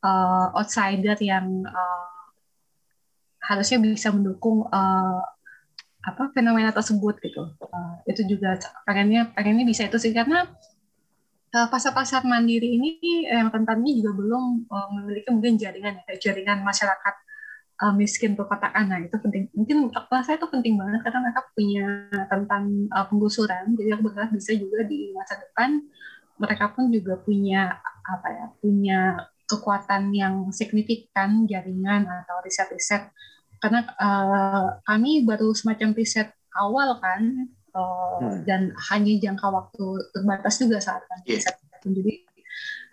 [0.05, 2.09] uh, outsider yang uh,
[3.41, 5.21] harusnya bisa mendukung uh,
[6.01, 7.53] apa fenomena tersebut gitu.
[7.61, 8.57] Uh, itu juga
[8.89, 10.49] pengennya pengennya bisa itu sih karena
[11.53, 17.15] uh, pasar-pasar mandiri ini yang rentannya juga belum uh, memiliki mungkin jaringan ya, jaringan masyarakat
[17.83, 18.89] uh, miskin perkotaan.
[18.93, 19.49] Nah itu penting.
[19.57, 21.87] Mungkin untuk saya itu penting banget karena mereka punya
[22.29, 23.75] tentang uh, penggusuran.
[23.75, 25.81] Jadi aku berharap bisa juga di masa depan
[26.41, 29.01] mereka pun juga punya apa ya punya
[29.45, 33.13] kekuatan yang signifikan jaringan atau riset-riset
[33.61, 37.45] karena uh, kami baru semacam riset awal kan
[37.77, 38.45] uh, Hmm.
[38.45, 41.37] dan hanya jangka waktu terbatas juga saat kami Iya.
[41.41, 42.15] riset jadi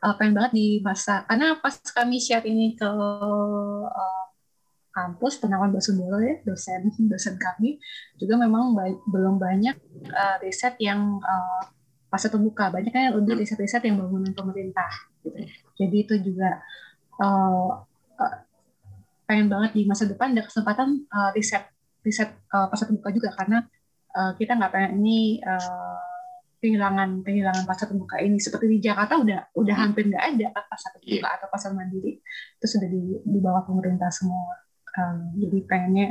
[0.04, 4.24] uh, pengen banget di masa karena pas kami share ini ke uh,
[4.98, 7.78] kampus penawan Basudolo ya dosen dosen kami.
[8.18, 9.76] Juga memang ba- belum banyak
[10.10, 11.62] uh, riset yang uh,
[12.10, 13.42] pasar terbuka banyak kan lebih Hmm.
[13.44, 14.88] riset-riset yang bangunan pemerintah
[15.28, 15.44] gitu.
[15.76, 16.64] jadi itu juga
[17.20, 17.84] uh,
[18.16, 18.36] uh,
[19.28, 21.68] pengen banget di masa depan ada kesempatan uh, riset
[22.08, 23.30] riset uh, pasar terbuka juga.
[23.36, 23.60] Karena
[24.16, 26.00] uh, kita nggak pengen ini uh,
[26.64, 28.40] kehilangan kehilangan pasar terbuka ini.
[28.40, 29.84] Seperti di Jakarta udah udah Hmm.
[29.92, 32.24] hampir nggak ada kan pasar terbuka atau pasar mandiri.
[32.58, 34.56] Itu sudah di di bawah pemerintah semua
[34.98, 36.10] Um, jadi pengennya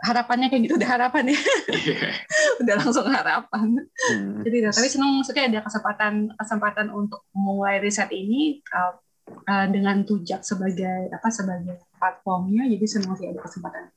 [0.00, 1.40] harapannya kayak gitu udah harapan ya
[1.72, 2.12] Iya.
[2.60, 3.68] udah langsung harapan
[4.12, 4.40] Hmm.
[4.44, 8.96] jadi tapi senang maksudnya ada kesempatan kesempatan untuk mulai riset ini uh,
[9.44, 13.92] uh, dengan tujak sebagai apa sebagai platformnya jadi senang sih ada kesempatan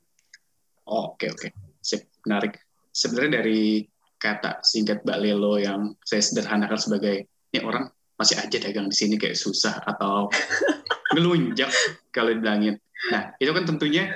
[0.83, 1.47] Oke oke,
[1.79, 2.59] sip menarik.
[2.91, 3.87] Sebenarnya dari
[4.19, 7.23] kata singkat Mbak Lelo yang saya sederhanakan sebagai
[7.55, 7.87] ini orang
[8.19, 10.27] masih aja dagang di sini kayak susah atau
[11.13, 11.69] ngelunjak
[12.09, 12.75] kalau dibilangin.
[13.13, 14.11] Nah itu kan tentunya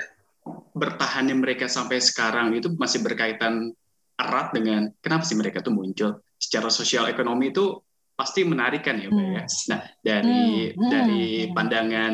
[0.74, 3.72] bertahannya mereka sampai sekarang itu masih berkaitan
[4.18, 7.78] erat dengan kenapa sih mereka tuh muncul secara sosial ekonomi itu
[8.18, 9.44] pasti menarik kan ya Mbak ya.
[9.70, 10.42] Nah dari
[10.74, 11.54] Hmm, hmm, dari hmm.
[11.54, 12.12] pandangan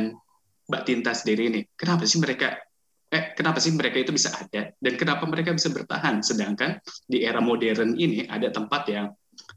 [0.65, 2.57] Mbak Tinta sendiri ini, kenapa sih mereka
[3.15, 7.39] eh kenapa sih mereka itu bisa ada dan kenapa mereka bisa bertahan sedangkan di era
[7.39, 9.07] modern ini ada tempat yang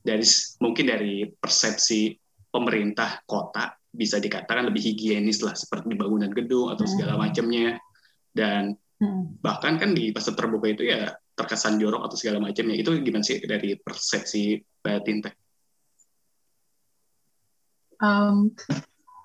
[0.06, 0.22] dari
[0.62, 2.14] mungkin dari persepsi
[2.54, 7.22] pemerintah kota bisa dikatakan lebih higienis lah seperti bangunan gedung atau segala Hmm.
[7.26, 7.82] macamnya
[8.32, 9.38] dan Hmm.
[9.46, 13.38] bahkan kan di pasar terbuka itu ya terkesan jorok atau segala macamnya itu gimana sih
[13.46, 15.30] dari persepsi Mbak Tinta?
[18.02, 18.58] Um,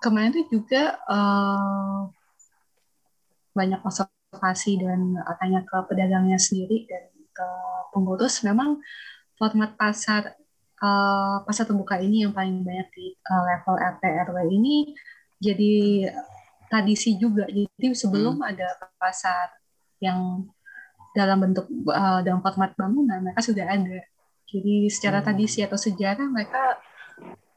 [0.04, 2.08] kemarin tuh juga uh,
[3.56, 7.48] banyak observasi dan tanya ke pedagangnya sendiri dan ke
[7.96, 8.80] pengurus memang
[9.40, 10.36] format pasar
[10.82, 14.76] uh, pasar terbuka ini yang paling banyak di uh, level RT RW ini
[15.38, 15.74] jadi
[16.68, 18.66] tradisi juga jadi sebelum ada
[18.98, 19.54] pasar
[20.02, 20.46] yang
[21.12, 24.00] dalam bentuk uh, dalam format bangunan mereka sudah ada
[24.48, 25.26] jadi secara Hmm.
[25.32, 26.80] tradisi atau sejarah mereka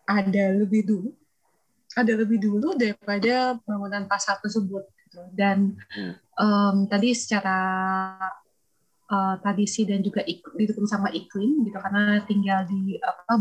[0.05, 1.09] ada lebih dulu
[1.95, 5.21] ada lebih dulu daripada bangunan pasar tersebut gitu.
[5.31, 6.13] dan Hmm.
[6.35, 7.55] em, tadi secara
[9.11, 13.33] eh, tradisi dan juga ik- didukung sama iklim gitu karena tinggal di apa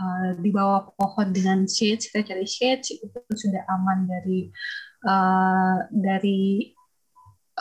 [0.00, 4.50] eh, di bawah pohon dengan shades kita cari shades itu sudah aman dari
[5.06, 6.42] eh, dari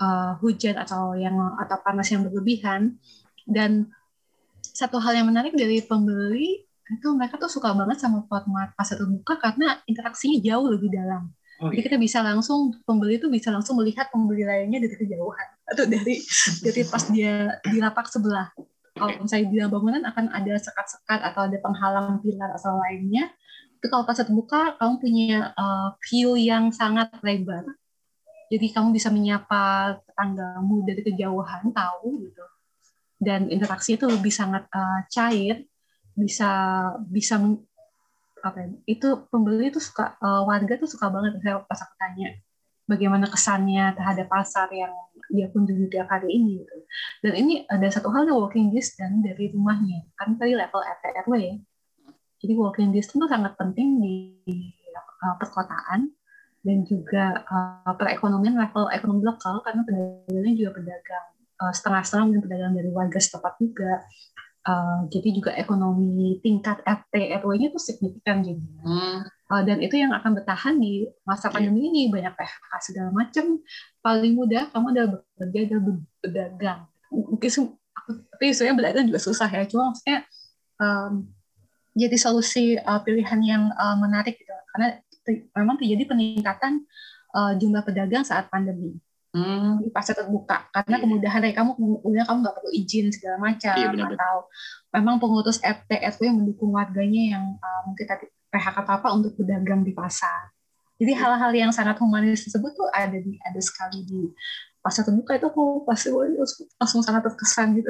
[0.02, 2.98] eh, hujan atau yang atau panas yang berlebihan
[3.46, 3.92] dan
[4.74, 9.40] satu hal yang menarik dari pembeli itu mereka tuh suka banget sama format pasar terbuka
[9.40, 11.32] karena interaksinya jauh lebih dalam.
[11.72, 16.20] Jadi kita bisa langsung pembeli itu bisa langsung melihat pembeli lainnya dari kejauhan atau dari
[16.60, 18.52] dari pas dia di lapak sebelah.
[18.94, 23.32] Kalau misalnya di bangunan akan ada sekat-sekat atau ada penghalang pilar atau lainnya.
[23.80, 27.68] Tapi kalau pasar terbuka kamu punya uh, view yang sangat lebar.
[28.48, 32.46] Jadi kamu bisa menyapa tetanggamu dari kejauhan tahu gitu.
[33.18, 35.66] Dan interaksi itu lebih sangat uh, cair
[36.14, 36.52] bisa
[37.10, 37.42] bisa
[38.44, 42.36] apa ya, itu pembeli tuh suka uh, warga tuh suka banget saya pas aku tanya
[42.84, 44.92] bagaimana kesannya terhadap pasar yang
[45.32, 46.76] dia kunjungi tiap hari ini gitu.
[47.24, 50.04] Dan ini ada satu hal yang walking distance dari rumahnya.
[50.20, 51.56] Kan tadi level RT RW ya.
[52.44, 54.36] Jadi walking distance itu sangat penting di
[55.24, 56.12] uh, perkotaan
[56.64, 61.28] dan juga uh, perekonomian level ekonomi lokal karena pedagangnya juga pedagang
[61.72, 64.04] setengah-setengah mungkin pedagang dari warga setempat juga.
[64.64, 68.64] Uh, jadi juga ekonomi tingkat RT RW-nya itu signifikan jadi.
[68.80, 69.28] Hmm.
[69.52, 71.60] Uh, dan itu yang akan bertahan di masa iya.
[71.60, 73.60] pandemi ini banyak PHK segala macam.
[74.00, 75.84] Paling mudah kamu adalah bekerja adalah
[76.24, 76.80] berdagang.
[77.12, 77.50] Mungkin
[77.94, 79.68] aku tapi sebenarnya berdagang juga susah ya.
[79.68, 80.24] Cuma maksudnya
[80.80, 81.28] um,
[81.92, 84.56] jadi solusi uh, pilihan yang uh, menarik gitu.
[84.72, 84.96] Karena
[85.60, 86.88] memang terjadi peningkatan
[87.36, 88.96] uh, jumlah pedagang saat pandemi
[89.34, 89.84] hmm.
[89.84, 91.04] di pasar terbuka karena yeah.
[91.04, 94.36] kemudahan dari kamu kemudian kamu nggak perlu izin segala macam yeah, benar, atau
[94.94, 99.82] memang pengurus RT RW yang mendukung warganya yang uh, mungkin tadi PHK apa untuk berdagang
[99.82, 100.54] di pasar.
[101.02, 101.26] Jadi iya.
[101.26, 104.30] hal-hal yang sangat humanis tersebut tuh ada di ada sekali di
[104.86, 106.14] pasar terbuka itu aku pasti
[106.78, 107.90] langsung sangat terkesan gitu.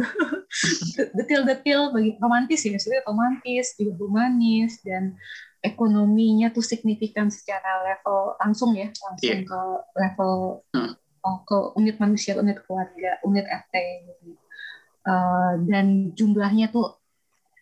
[1.19, 5.19] Detil-detil bagi romantis ya, sebenarnya romantis, juga humanis dan
[5.60, 9.43] ekonominya tuh signifikan secara level langsung ya, langsung yeah.
[9.43, 9.60] ke
[9.99, 13.76] level hmm ke unit manusia, unit keluarga, unit RT
[14.08, 14.36] gitu.
[15.04, 16.96] Uh, dan jumlahnya tuh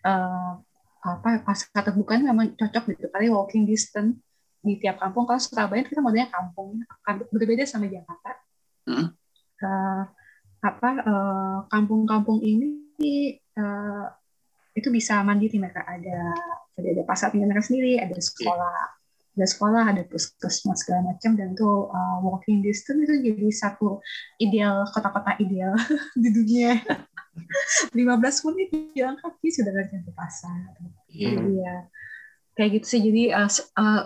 [0.06, 0.62] uh,
[1.02, 3.06] apa pas kata bukan memang cocok gitu.
[3.10, 4.18] Kali walking distance
[4.62, 5.26] di tiap kampung.
[5.30, 6.82] Kalau Surabaya kita modelnya kampung.
[7.06, 8.38] Kan berbeda sama Jakarta.
[8.86, 9.14] Hmm?
[9.62, 10.04] uh,
[10.62, 10.90] apa
[11.70, 12.70] kampung-kampung uh, ini
[13.58, 14.06] uh,
[14.78, 15.86] itu bisa mandiri mereka.
[15.86, 16.20] Ada
[16.82, 19.01] ada pasar mereka sendiri ada sekolah
[19.32, 24.04] ada sekolah, ada puskesmas segala macam dan tuh uh, walking distance itu jadi satu
[24.44, 25.72] ideal kota-kota ideal
[26.22, 26.76] di dunia.
[27.96, 30.76] 15 menit jalan kaki sudah kerja ke pasar.
[31.08, 31.40] Yeah.
[31.40, 31.76] Jadi ya
[32.60, 33.02] kayak gitu sih.
[33.08, 33.48] Jadi uh,
[33.80, 34.02] uh,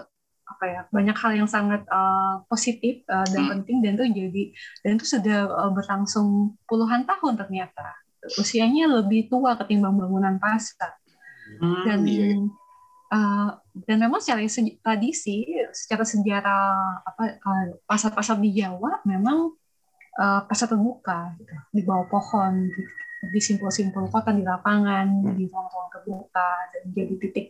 [0.46, 3.52] apa ya banyak hal yang sangat uh, positif uh, dan hmm.
[3.58, 4.44] penting dan tuh jadi
[4.86, 7.98] dan itu sudah uh, berlangsung puluhan tahun ternyata.
[8.38, 10.98] Usianya lebih tua ketimbang bangunan pasar.
[11.62, 12.42] Hmm, dan iya.
[13.16, 13.56] Uh,
[13.88, 14.44] dan memang secara
[14.84, 19.56] tradisi, secara sejarah apa uh, pasar-pasar di Jawa memang
[20.20, 22.82] uh, pasar terbuka gitu, di bawah pohon, di,
[23.32, 25.32] di simpul-simpul kota, di lapangan, hmm.
[25.32, 27.46] di ruang-ruang terbuka, dan jadi titik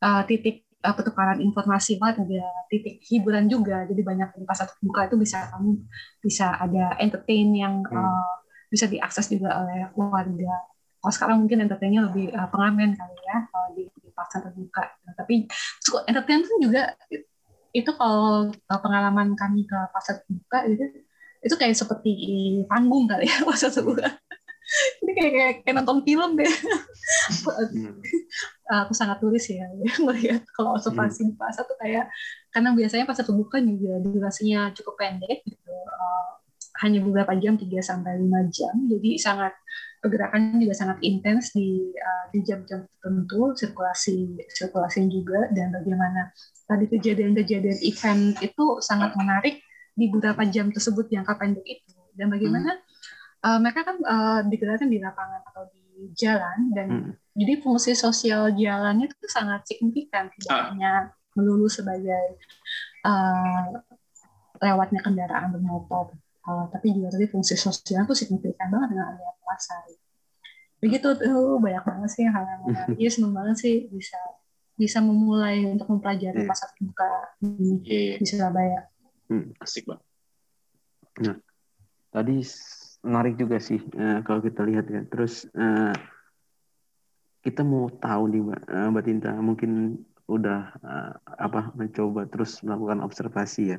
[0.00, 3.84] uh, titik uh, pertukaran informasi banget, ada titik hiburan juga.
[3.84, 5.76] Jadi banyak di pasar terbuka itu bisa kamu
[6.24, 8.32] bisa ada entertain yang uh,
[8.72, 10.72] bisa diakses juga oleh warga.
[11.02, 15.48] Kalau sekarang mungkin entertainnya lebih uh, pengamen kali ya kalau di, di pasar terbuka tapi
[15.84, 16.96] cukup entertain pun juga
[17.72, 20.84] itu kalau pengalaman kami ke pasar terbuka itu
[21.42, 22.12] itu kayak seperti
[22.68, 24.12] panggung kali ya pasar terbuka
[25.02, 27.98] ini kayak, kayak, kayak nonton film deh hmm.
[28.86, 29.66] aku sangat tulis ya
[30.06, 31.30] melihat kalau observasi hmm.
[31.32, 32.08] di pasar tuh kayak
[32.52, 36.40] karena biasanya pasar terbuka juga durasinya cukup pendek gitu uh,
[36.84, 39.52] hanya beberapa jam 3 sampai lima jam jadi sangat
[40.02, 46.34] pergerakan juga sangat intens di uh, di jam-jam tertentu sirkulasi sirkulasi juga dan bagaimana
[46.66, 49.62] tadi kejadian-kejadian event itu sangat menarik
[49.94, 53.46] di beberapa jam tersebut jangka pendek itu dan bagaimana hmm.
[53.46, 57.12] uh, mereka kan uh, digelarkan di lapangan atau di jalan dan hmm.
[57.38, 60.62] jadi fungsi sosial jalannya itu sangat signifikan tidak ah.
[60.74, 60.92] hanya
[61.38, 62.42] melulu sebagai
[63.06, 63.70] uh,
[64.58, 66.10] lewatnya kendaraan bermotor
[66.46, 69.82] uh, tapi juga tadi fungsi sosial itu signifikan banget dengan adanya pasar
[70.82, 74.18] begitu tuh banyak banget sih hal yang menarik ya seneng banget sih bisa
[74.74, 76.50] bisa memulai untuk mempelajari hmm.
[76.50, 78.18] pasar terbuka di, yeah.
[78.18, 78.90] di Surabaya
[79.30, 79.62] hmm.
[79.62, 80.06] asik banget
[81.22, 81.36] nah
[82.10, 82.42] tadi
[83.06, 85.94] menarik juga sih uh, kalau kita lihat ya terus uh,
[87.46, 93.02] kita mau tahu nih mbak uh, mbak Tinta mungkin udah uh, apa mencoba terus melakukan
[93.06, 93.78] observasi ya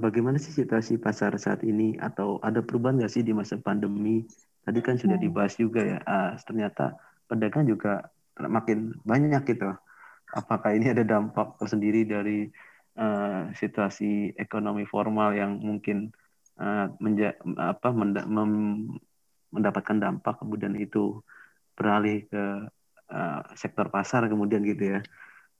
[0.00, 4.24] bagaimana sih situasi pasar saat ini atau ada perubahan nggak sih di masa pandemi
[4.60, 5.24] Tadi kan sudah hmm.
[5.24, 9.72] dibahas juga ya, uh, ternyata pedagang juga makin banyak gitu.
[10.30, 12.46] Apakah ini ada dampak tersendiri dari
[13.00, 16.12] uh, situasi ekonomi formal yang mungkin
[16.60, 18.52] uh, menja apa menda mem
[19.50, 21.18] mendapatkan dampak kemudian itu
[21.74, 22.44] beralih ke
[23.10, 25.00] uh, sektor pasar kemudian gitu ya.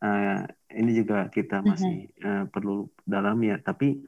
[0.01, 4.01] Uh, ini juga kita masih uh, perlu dalam ya, tapi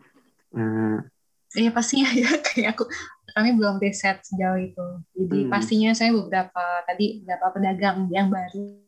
[0.57, 1.05] uh,
[1.53, 2.89] Iya pastinya ya kayak aku
[3.33, 4.87] kami belum riset sejauh itu.
[5.17, 5.51] Jadi hmm.
[5.53, 8.81] pastinya saya beberapa tadi beberapa pedagang yang baru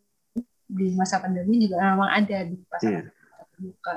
[0.64, 3.04] di masa pandemi juga memang ada di pasar yeah.
[3.52, 3.92] terbuka.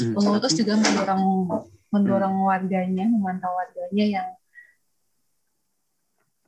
[0.00, 0.12] Hmm.
[0.16, 1.24] Pengurus juga mendorong
[1.92, 2.48] mendorong hmm.
[2.48, 4.28] warganya, memantau warganya yang.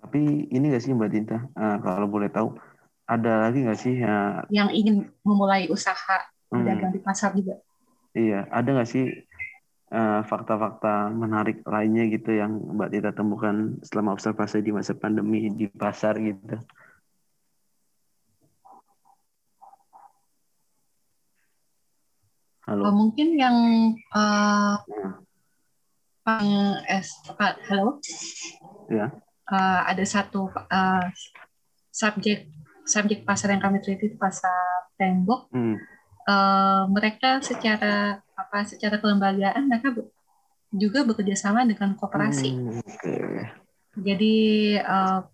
[0.03, 2.59] Tapi ini nggak sih Mbak Tinta, uh, kalau boleh tahu,
[3.07, 6.23] ada lagi nggak sih uh, yang ingin memulai usaha
[6.55, 6.93] hmm.
[6.95, 7.59] di pasar juga?
[8.12, 9.09] Iya, ada nggak sih
[9.93, 15.65] eh, fakta-fakta menarik lainnya gitu yang Mbak Tita temukan selama observasi di masa pandemi di
[15.73, 16.61] pasar gitu.
[22.62, 22.88] Halo.
[22.88, 23.57] Uh, mungkin yang
[24.15, 24.79] uh,
[26.23, 27.19] Pang S,
[27.69, 27.99] halo.
[28.87, 29.11] Ya.
[29.51, 31.05] Uh, ada satu uh,
[31.91, 32.47] subjek
[32.87, 35.51] subjek pasar yang kami teliti pasar tembok.
[35.55, 35.79] Hmm.
[36.23, 39.90] Uh, mereka secara apa secara kelembagaan mereka
[40.71, 42.51] juga bekerja sama dengan koperasi.
[42.55, 43.51] Hmm, okay.
[43.99, 44.37] Jadi
[44.79, 45.27] uh,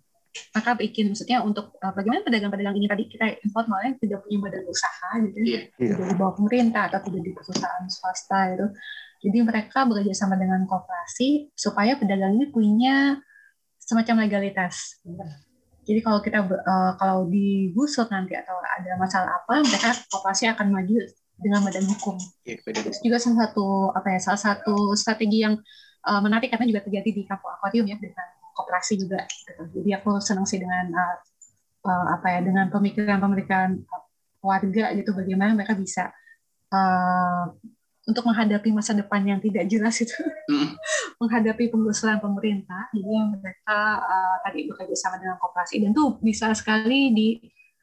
[0.55, 5.09] maka bikin maksudnya untuk uh, bagaimana pedagang-pedagang ini tadi kita informalnya tidak punya badan usaha
[5.25, 5.65] gitu yeah.
[5.77, 8.67] tidak di bawah pemerintah atau tidak di perusahaan swasta itu
[9.19, 13.19] jadi mereka bekerja sama dengan koperasi supaya pedagang ini punya
[13.83, 15.03] semacam legalitas
[15.89, 21.01] jadi kalau kita uh, kalau digusur nanti atau ada masalah apa mereka koperasi akan maju
[21.41, 25.57] dengan badan hukum yeah, itu juga salah satu apa ya salah satu strategi yang
[26.05, 29.81] uh, menarik karena juga terjadi di kampung akuarium ya dengan koperasi juga gitu.
[29.81, 31.17] jadi aku senang sih dengan uh,
[31.89, 33.81] uh, apa ya dengan pemikiran-pemikiran
[34.45, 36.13] warga gitu bagaimana mereka bisa
[36.75, 37.55] uh,
[38.09, 40.17] untuk menghadapi masa depan yang tidak jelas itu
[40.49, 40.75] mm.
[41.21, 47.13] menghadapi penggusuran pemerintah jadi mereka uh, tadi bekerja sama dengan koperasi dan tuh bisa sekali
[47.13, 47.29] di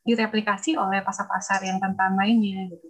[0.06, 2.90] direplikasi oleh pasar-pasar yang tanpa lainnya gitu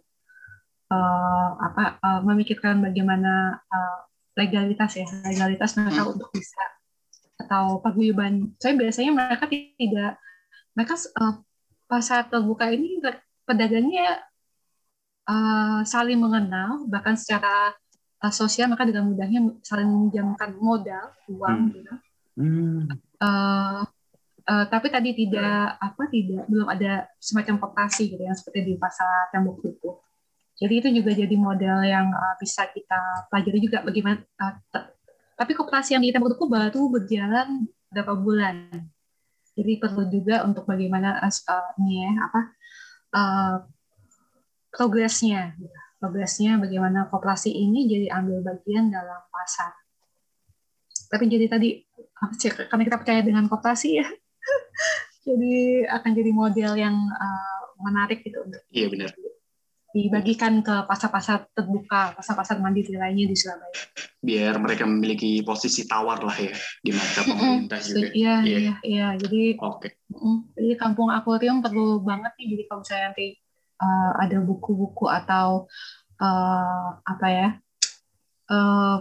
[0.89, 3.99] uh, apa uh, memikirkan bagaimana uh,
[4.35, 6.11] legalitas ya legalitas mereka mm.
[6.15, 6.63] untuk bisa
[7.45, 8.55] atau paguyuban.
[8.57, 10.17] Saya biasanya mereka tidak
[10.75, 11.35] mereka uh,
[11.85, 12.99] pasar terbuka ini
[13.45, 14.23] pedagangnya
[15.29, 17.73] uh, saling mengenal bahkan secara
[18.21, 21.73] uh, sosial mereka dengan mudahnya saling meminjamkan modal uang hmm.
[21.73, 21.93] gitu.
[22.35, 22.79] Hmm.
[23.21, 23.81] Uh,
[24.45, 29.29] uh, tapi tadi tidak apa tidak belum ada semacam koperasi gitu yang seperti di pasar
[29.33, 29.91] tembok itu.
[30.55, 34.55] Jadi itu juga jadi model yang uh, bisa kita pelajari juga bagaimana uh,
[35.35, 38.71] tapi kooperasi yang di Tembok Tuku baru berjalan berapa bulan.
[39.55, 42.41] Jadi perlu juga untuk bagaimana uh, ini ya apa
[43.15, 43.55] uh,
[44.75, 45.79] progresnya, gitu.
[45.97, 49.71] progresnya bagaimana kooperasi ini jadi ambil bagian dalam pasar.
[51.07, 51.79] Tapi jadi tadi
[52.67, 54.07] karena kita percaya dengan kooperasi ya,
[55.27, 59.11] jadi akan jadi model yang uh, menarik gitu untuk iya benar
[59.95, 63.71] dibagikan ke pasar-pasar terbuka, pasar-pasar mandiri lainnya di Surabaya.
[64.19, 66.51] Biar mereka memiliki posisi tawar lah ya
[66.83, 68.11] di mata pemerintah juga.
[68.11, 69.07] Iya, iya, iya, iya.
[69.15, 69.95] Jadi, okay.
[70.59, 72.59] jadi kampung akuarium perlu banget nih.
[72.59, 73.25] Jadi kalau misalnya nanti
[73.79, 75.67] uh, ada buku-buku atau
[76.21, 77.49] uh, apa ya,
[78.51, 78.97] uh,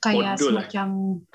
[0.00, 0.88] kayak modul semacam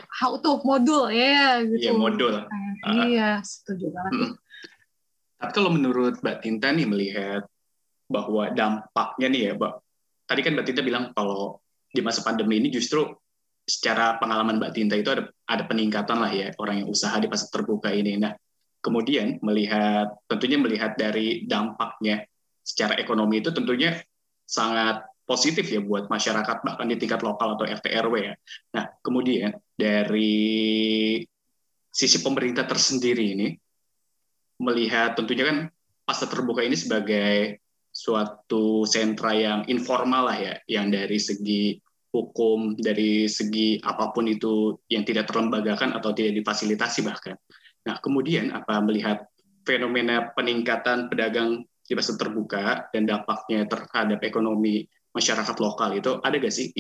[0.10, 1.84] how to modul ya yeah, gitu.
[1.90, 2.34] Iya modul.
[2.44, 4.12] uh, iya, setuju banget.
[4.14, 4.46] Mm
[5.46, 7.44] tapi kalau menurut Mbak Tinta nih melihat
[8.10, 9.74] bahwa dampaknya nih ya, Mbak,
[10.26, 13.06] tadi kan Mbak Tinta bilang kalau di masa pandemi ini justru
[13.62, 17.54] secara pengalaman Mbak Tinta itu ada ada peningkatan lah ya orang yang usaha di pasar
[17.54, 18.18] terbuka ini.
[18.18, 18.34] Nah,
[18.86, 22.30] kemudian melihat tentunya melihat dari dampaknya
[22.62, 23.98] secara ekonomi itu tentunya
[24.46, 28.34] sangat positif ya buat masyarakat bahkan di tingkat lokal atau RT RW ya.
[28.78, 31.18] Nah, kemudian dari
[31.90, 33.48] sisi pemerintah tersendiri ini
[34.62, 35.58] melihat tentunya kan
[36.06, 41.82] pasar terbuka ini sebagai suatu sentra yang informal lah ya, yang dari segi
[42.14, 47.36] hukum, dari segi apa pun itu yang tidak terlembagakan atau tidak difasilitasi bahkan.
[47.86, 49.30] Nah, kemudian apa melihat
[49.66, 56.54] fenomena peningkatan pedagang di pasar terbuka dan dampaknya terhadap ekonomi masyarakat lokal itu ada gak
[56.54, 56.74] sih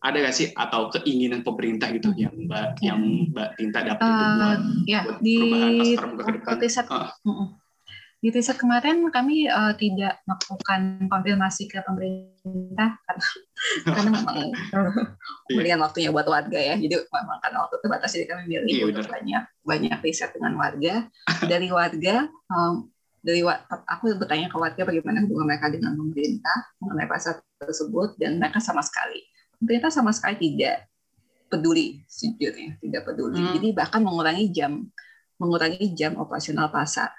[0.00, 3.00] ada nggak sih atau keinginan pemerintah gitu yang mbak yang
[3.36, 6.56] mbak Tinta dapat uh, buat, ya, buat di, perubahan pasar ke depan?
[7.28, 7.48] Uh.
[8.20, 13.26] Di riset kemarin kami uh, tidak melakukan konfirmasi ke pemerintah karena
[13.96, 14.36] karena memang
[15.48, 15.84] kemudian iya.
[15.84, 19.42] waktunya buat warga ya, jadi memang karena waktu terbatas jadi kami milih iya, untuk banyak
[19.64, 21.08] banyak riset dengan warga
[21.48, 22.28] dari warga.
[22.52, 28.40] Um, dari aku bertanya ke warga bagaimana hubungan mereka dengan pemerintah mengenai pasar tersebut dan
[28.40, 29.20] mereka sama sekali
[29.60, 30.88] pemerintah sama sekali tidak
[31.52, 33.52] peduli sejujurnya tidak peduli hmm.
[33.60, 34.88] jadi bahkan mengurangi jam
[35.36, 37.12] mengurangi jam operasional pasar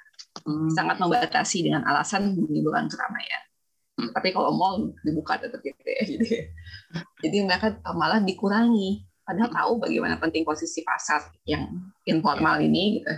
[0.46, 0.72] hmm.
[0.72, 3.44] sangat membatasi dengan alasan menimbulkan keramaian
[4.00, 4.12] hmm.
[4.16, 6.30] tapi kalau mall dibuka tetap gitu ya jadi
[7.26, 11.70] jadi mereka malah dikurangi padahal tahu bagaimana penting posisi pasar yang
[12.04, 13.14] informal ini gitu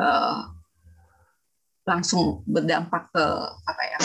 [0.00, 0.46] uh,
[1.88, 3.24] langsung berdampak ke
[3.66, 4.00] apa ya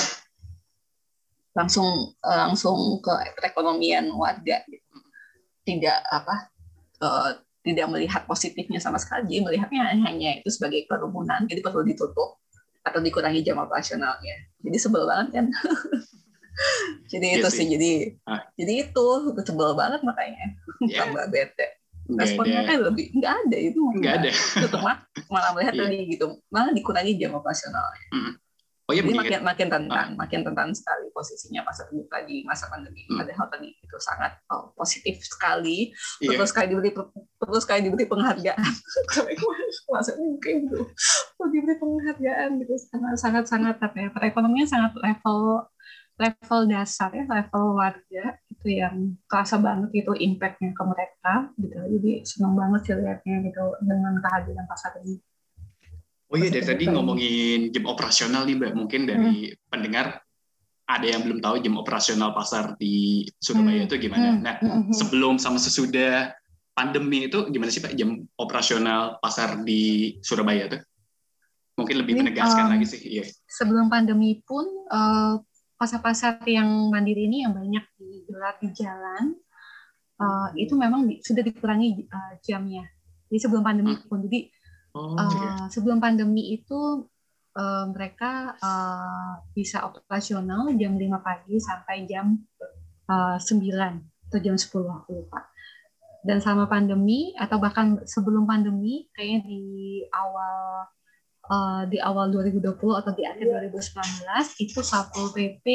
[1.56, 4.96] langsung eh, langsung ke perekonomian warga gitu.
[5.64, 6.52] tidak apa
[7.00, 7.32] uh,
[7.66, 9.26] tidak melihat positifnya sama sekali.
[9.26, 12.38] Jadi melihatnya hanya itu sebagai kerumunan jadi perlu ditutup
[12.86, 14.36] atau dikurangi jam operasionalnya.
[14.62, 15.46] Jadi sebel banget kan?
[17.12, 17.68] Jadi Iya itu sih.
[17.68, 17.92] jadi
[18.24, 18.40] Ah.
[18.56, 19.06] jadi itu
[19.44, 20.56] sebel banget makanya.
[20.88, 21.84] Ya, tambah bete.
[22.06, 24.30] Responnya kan lebih nggak ada itu nggak ada.
[24.64, 25.84] Tetap mah malah melihat Iya.
[25.84, 26.26] tadi gitu.
[26.48, 28.08] Malah dikurangi jam operasionalnya.
[28.86, 33.02] Oh iya jadi makin makin rentan makin rentan sekali posisinya pas terbuka di masa pandemi.
[33.10, 33.18] Hmm.
[33.18, 35.90] padahal tadi itu sangat oh, positif sekali.
[36.22, 36.38] Iya.
[36.38, 36.94] Terus sekali diberi
[37.46, 38.74] terus sekali diberi penghargaan
[39.94, 40.82] maksudnya mungkin itu
[41.40, 45.70] oh, diberi penghargaan gitu sangat sangat sangat apa ya perekonomian sangat level
[46.16, 52.12] level dasar ya level warga itu yang kerasa banget itu impactnya ke mereka gitu jadi
[52.26, 55.22] senang banget sih lihatnya gitu dengan kehadiran pasar ini
[56.26, 58.74] Oh iya, dari tadi ngomongin jam operasional nih, Mbak.
[58.74, 60.26] Mungkin dari pendengar
[60.90, 63.88] ada yang belum tahu jam operasional pasar di Surabaya Hmm.
[63.90, 64.30] itu gimana.
[64.34, 64.42] Hmm.
[64.42, 64.94] Nah, Mhm.
[64.94, 66.34] sebelum sama sesudah
[66.76, 70.80] pandemi itu gimana sih Pak jam operasional pasar di Surabaya itu?
[71.80, 73.02] Mungkin lebih Ini, menegaskan um, lagi sih.
[73.20, 73.26] Iya.
[73.48, 75.34] sebelum pandemi pun eh,
[75.76, 79.36] pasar-pasar yang mandiri ini yang banyak digelar di jalan
[80.20, 82.84] eh, itu memang di- sudah dikurangi eh, jamnya.
[83.32, 84.52] Jadi sebelum pandemi pun jadi
[84.96, 85.68] Oh, iya.
[85.68, 87.04] sebelum pandemi itu
[87.60, 92.40] eh, mereka eh, bisa operasional jam 5 pagi sampai jam
[93.12, 95.44] eh, 9 atau jam 10 aku lupa.
[96.26, 99.64] Dan selama pandemi atau bahkan sebelum pandemi kayaknya di
[100.10, 100.90] awal
[101.46, 105.66] eh, di awal 2020 atau di akhir 2019 itu Satpol PP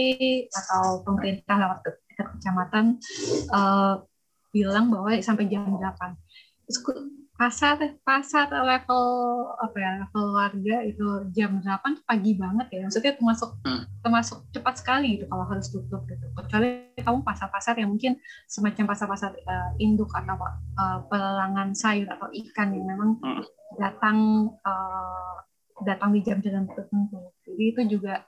[0.50, 2.98] atau pemerintah lewat ke kecamatan
[3.54, 3.94] eh,
[4.50, 6.66] bilang bahwa sampai jam 8.
[6.66, 9.04] Terus ku- pasar pasar level
[9.56, 13.88] apa ya level warga itu jam 8 tuh pagi banget ya maksudnya termasuk Hmm.
[14.04, 19.32] termasuk cepat sekali gitu kalau harus tutup gitu kecuali kamu pasar-pasar yang mungkin semacam pasar-pasar
[19.40, 20.36] eh, induk atau
[21.08, 23.40] pelelangan sayur atau ikan yang memang Hmm.
[23.80, 24.16] datang
[24.60, 25.34] eh,
[25.80, 28.20] datang di jam-jam tertentu jadi itu juga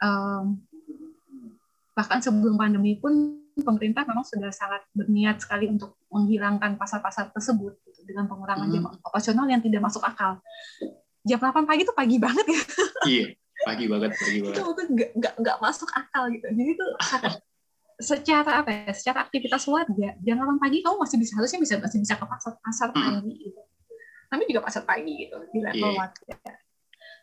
[0.00, 0.56] em,
[1.92, 8.00] bahkan sebelum pandemi pun pemerintah memang sudah sangat berniat sekali untuk menghilangkan pasar-pasar tersebut gitu,
[8.04, 10.38] dengan pengurangan jam operasional yang tidak masuk akal.
[11.22, 12.62] Jam 8 pagi itu pagi banget ya,
[13.04, 13.26] Iya,
[13.62, 14.64] pagi banget, pagi itu banget.
[14.64, 16.46] tuh nggak nggak nggak masuk akal gitu.
[16.48, 16.86] Jadi itu
[17.98, 21.98] secara apa ya, secara aktivitas warga, jam 8 pagi kamu masih bisa harusnya bisa masih
[21.98, 23.18] bisa ke pasar pasar Hmm.
[23.20, 23.60] pagi gitu.
[24.28, 25.98] Tapi juga pasar pagi gitu di level Iya.
[25.98, 26.34] warga.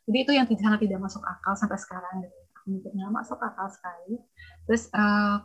[0.05, 2.37] Jadi itu yang tidak sangat tidak masuk akal sampai sekarang gitu.
[2.59, 4.21] Aku mikir nggak masuk akal sekali.
[4.65, 5.35] Terus eh,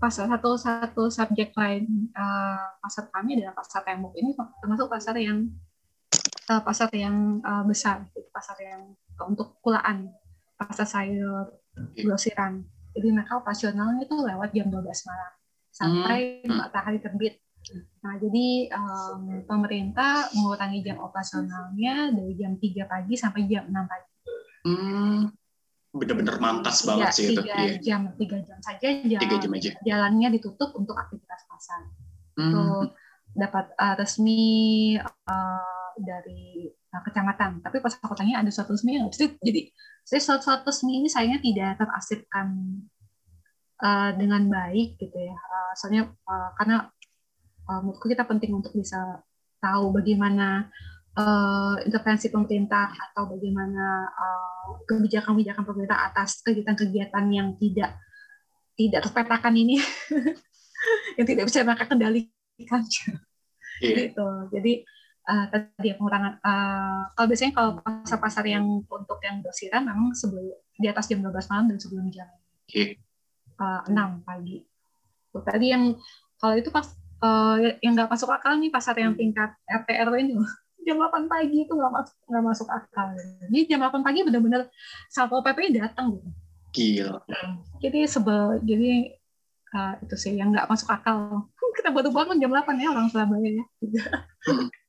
[0.00, 5.48] pasar satu satu subjek lain eh, pasar kami adalah pasar tembok ini termasuk pasar yang
[6.50, 8.28] eh, pasar yang eh, besar, gitu.
[8.32, 10.08] pasar yang untuk kulaan,
[10.56, 11.60] pasar sayur,
[11.94, 12.64] grosiran.
[12.96, 15.32] Jadi mereka operasionalnya itu lewat jam 12 malam
[15.70, 16.58] sampai Hmm.
[16.58, 17.38] matahari terbit.
[18.02, 24.10] Nah, jadi em, pemerintah mengurangi jam operasionalnya dari jam 3 pagi sampai jam 6 pagi.
[24.66, 25.28] Hmm,
[25.90, 27.42] bener-bener mangkas Tiga- banget sih itu.
[27.42, 29.70] tiga Iya, jam, tiga jam saja jalan, tiga jam aja.
[29.82, 31.90] jalannya ditutup untuk aktivitas pasar.
[32.38, 32.46] Hmm.
[32.46, 32.64] Itu
[33.34, 37.58] dapat uh, resmi uh, dari uh, kecamatan.
[37.62, 39.10] Tapi pas aku tanya ada suatu resmi yang.
[39.10, 39.60] Jadi, jadi
[40.22, 42.46] suatu, suatu resmi ini sayangnya tidak terarsipkan
[43.82, 45.34] uh, dengan baik gitu ya.
[45.34, 46.86] Uh, soalnya uh, karena
[47.66, 49.26] uh, menurutku kita penting untuk bisa
[49.58, 50.70] tahu bagaimana
[51.18, 57.98] uh, intervensi pemerintah atau bagaimana uh, kebijakan-kebijakan pemerintah atas kegiatan-kegiatan yang tidak
[58.78, 59.80] tidak terpetakan ini
[61.18, 62.82] yang tidak bisa mereka kendalikan.
[63.80, 64.12] Iya.
[64.12, 64.28] gitu.
[64.52, 64.72] Jadi
[65.24, 70.52] uh, tadi ya pengurangan uh, kalau biasanya kalau pasar-pasar yang untuk yang grosiran memang sebelum
[70.76, 72.28] di atas jam 12 malam dan sebelum jam
[72.70, 72.94] Iya.
[73.58, 74.62] uh, 6 pagi.
[75.30, 75.94] Tuh, tadi yang
[76.38, 76.86] kalau itu pas
[77.22, 80.50] uh, yang nggak masuk akal nih pasar yang tingkat RT RW ini loh.
[80.86, 83.08] Jam 8 pagi itu nggak masuk nggak masuk akal.
[83.46, 84.70] Jadi jam 8 pagi benar-benar
[85.12, 86.28] satpol pp datang gitu.
[86.70, 87.18] Gila.
[87.82, 88.92] Jadi sebel jadi
[89.74, 91.50] uh, itu sih yang nggak masuk akal.
[91.76, 93.64] Kita baru bangun jam 8 ya orang Surabaya ya.
[94.46, 94.68] Hmm.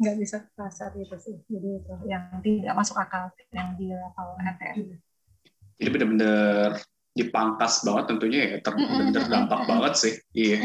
[0.00, 1.36] nggak bisa ke pasar itu sih.
[1.46, 4.88] Jadi itu yang tidak masuk akal yang di level RW.
[5.78, 6.78] Jadi bener-bener
[7.12, 8.56] dipangkas banget tentunya ya.
[8.64, 10.14] Ter bener-bener dampak banget sih.
[10.32, 10.58] Iya.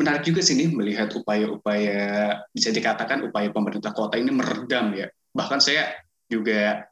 [0.00, 5.08] Menarik juga sih nih melihat upaya-upaya bisa dikatakan upaya pemerintah kota ini meredam ya.
[5.30, 5.94] Bahkan saya
[6.26, 6.90] juga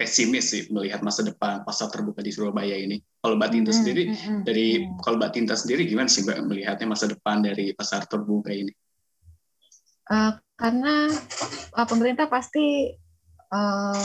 [0.00, 2.96] pesimis sih melihat masa depan pasar terbuka di Surabaya ini.
[3.20, 4.16] Kalau Mbak Tinta sendiri
[4.48, 8.72] dari kalau Mbak Tinta sendiri gimana sih Mbak melihatnya masa depan dari pasar terbuka ini?
[10.08, 11.12] Uh, karena
[11.76, 12.96] uh, pemerintah pasti
[13.52, 14.02] uh,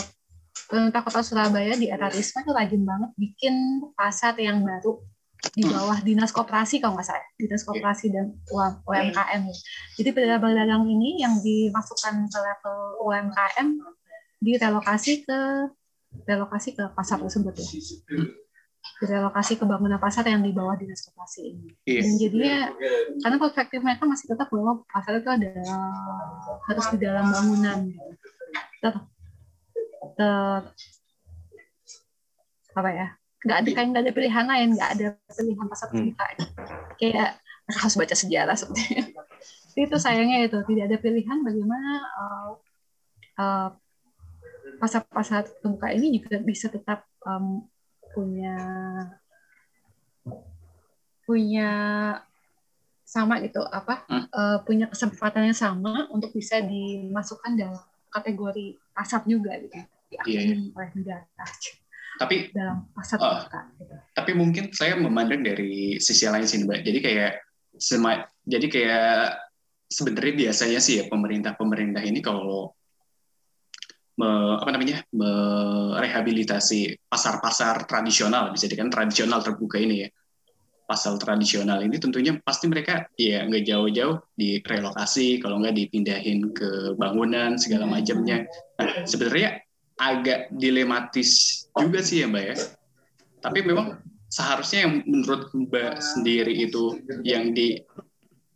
[0.68, 3.56] pemerintah kota Surabaya di era Risma itu rajin banget bikin
[3.94, 5.04] pasar yang baru
[5.54, 9.44] di bawah dinas koperasi kalau nggak salah dinas koperasi dan UMKM.
[10.00, 13.68] Jadi pedagang-pedagang ini yang dimasukkan ke level UMKM
[14.42, 15.40] direlokasi ke
[16.26, 17.68] relokasi ke pasar tersebut ya.
[19.02, 21.68] direlokasi ke bangunan pasar yang di bawah dinas koperasi ini.
[21.84, 22.00] Iya.
[22.06, 22.58] Dan jadinya
[23.20, 25.52] karena perspektif mereka masih tetap bahwa pasar itu ada
[26.70, 27.92] harus di dalam bangunan.
[27.92, 28.02] Gitu.
[28.80, 29.04] Tetap,
[30.14, 30.62] tetap,
[32.76, 33.08] apa ya?
[33.46, 35.96] Nggak ada kayak nggak ada pilihan lain, nggak ada pilihan pasar Hmm.
[35.98, 36.26] terbuka.
[36.98, 37.30] Kayak
[37.66, 39.04] harus baca sejarah sepertinya.
[39.76, 42.50] itu sayangnya itu tidak ada pilihan bagaimana uh,
[43.36, 43.70] uh,
[44.80, 47.68] pasar-pasar terbuka ini juga bisa tetap um,
[48.16, 48.56] punya
[51.28, 51.72] punya
[53.06, 54.26] sama gitu apa Hmm.
[54.32, 57.84] uh, punya kesempatan yang sama untuk bisa dimasukkan dalam
[58.16, 59.76] kategori pasar juga gitu
[60.24, 61.26] diakui oleh negara
[62.16, 63.44] Tapi dalam pasar Ah.
[63.44, 63.96] terbuka gitu.
[64.16, 66.80] tapi mungkin saya memandang dari sisi lain sih mbak.
[66.88, 67.32] Jadi kayak
[67.76, 69.36] sema, jadi kayak
[69.92, 72.72] sebenarnya biasanya sih ya pemerintah-pemerintah ini kalau
[74.16, 80.10] me- apa namanya merehabilitasi pasar-pasar tradisional bisa dikatakan tradisional terbuka ini ya.
[80.86, 87.58] Pasar tradisional ini tentunya pasti mereka ya nggak jauh-jauh direlokasi kalau nggak dipindahin ke bangunan
[87.58, 88.46] segala macamnya.
[88.78, 89.65] Nah sebenarnya
[89.96, 92.56] agak dilematis juga sih ya mbak ya.
[93.40, 97.80] Tapi memang seharusnya yang menurut mbak sendiri itu yang di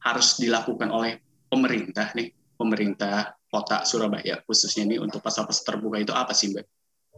[0.04, 1.20] harus dilakukan oleh
[1.52, 6.68] pemerintah nih pemerintah kota Surabaya khususnya nih untuk pasar-pasar terbuka itu apa sih mbak?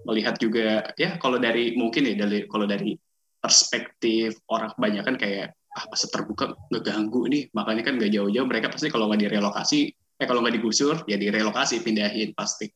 [0.06, 2.98] Melihat juga ya kalau dari mungkin ya dari kalau dari
[3.42, 7.44] perspektif orang kebanyakan kayak ah pasar terbuka ngeganggu nih.
[7.54, 9.90] Makanya kan nggak jauh-jauh mereka pasti kalau nggak direlokasi
[10.22, 12.70] eh kalau nggak digusur ya direlokasi pindahin pasti.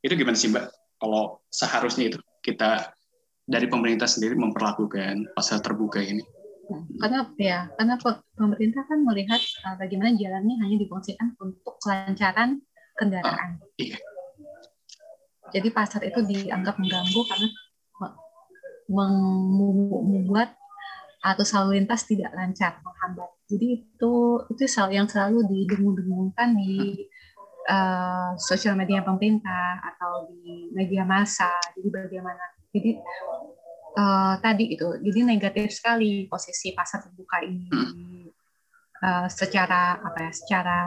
[0.00, 2.92] Itu gimana sih mbak kalau seharusnya itu kita
[3.48, 6.22] dari pemerintah sendiri memperlakukan pasar terbuka ini
[6.70, 11.74] Nah, karena ya karena pe- pemerintah kan melihat uh, bagaimana jalan ini hanya difungsikan untuk
[11.82, 12.62] kelancaran
[12.94, 13.58] kendaraan.
[13.74, 13.98] iya.
[15.50, 17.48] Jadi pasar itu dianggap mengganggu karena
[20.06, 20.54] membuat
[21.26, 23.34] arus lalu lintas tidak lancar, menghambat.
[23.50, 24.14] Jadi itu
[24.46, 24.62] itu
[24.94, 27.09] yang selalu didengung-dengungkan di
[27.70, 31.54] uh, sosial media pemerintah atau di media massa.
[31.78, 32.42] Jadi bagaimana?
[32.74, 32.98] Jadi
[33.94, 37.70] uh, tadi itu, jadi negatif sekali posisi pasar terbuka ini
[39.06, 40.78] uh, secara apa ya, secara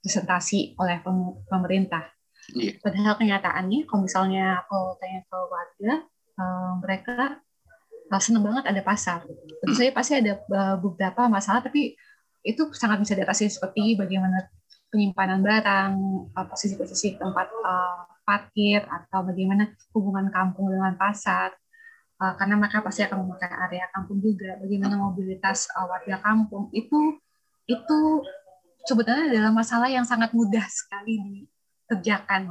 [0.00, 2.08] presentasi oleh pem- pemerintah.
[2.56, 2.80] Iya.
[2.80, 5.92] Padahal kenyataannya, kalau misalnya aku tanya ke warga,
[6.40, 7.38] uh, mereka
[8.08, 9.28] uh, seneng banget ada pasar.
[9.60, 11.94] Tentu saja pasti ada uh, beberapa masalah, tapi
[12.40, 14.48] itu sangat bisa diatasi seperti bagaimana
[14.90, 15.92] penyimpanan barang,
[16.34, 21.54] uh, posisi-posisi tempat uh, parkir, atau bagaimana hubungan kampung dengan pasar.
[22.20, 24.58] Uh, karena mereka pasti akan memakai area kampung juga.
[24.60, 27.16] Bagaimana mobilitas uh, warga kampung itu
[27.64, 27.98] itu
[28.84, 32.50] sebetulnya adalah masalah yang sangat mudah sekali dikerjakan.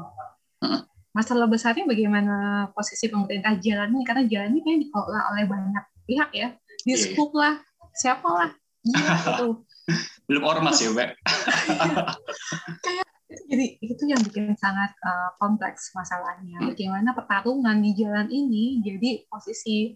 [1.13, 6.29] Masalah besarnya bagaimana posisi pemerintah jalan ini karena jalan ini kayaknya dikelola oleh banyak pihak
[6.33, 6.47] ya.
[6.79, 7.27] Di Iya.
[7.35, 7.55] lah,
[7.91, 8.49] siapa lah.
[8.87, 9.47] Iya, gitu.
[10.29, 11.17] belum ormas ya mbak
[13.49, 16.61] Jadi itu yang bikin sangat uh, kompleks masalahnya.
[16.61, 16.69] Hmm.
[16.73, 19.93] Bagaimana pertarungan di jalan ini jadi posisi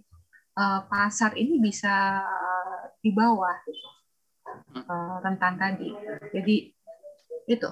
[0.57, 3.89] uh, pasar ini bisa uh, di bawah gitu.
[4.73, 5.89] Uh, rentan tadi.
[6.34, 6.55] Jadi
[7.49, 7.69] itu.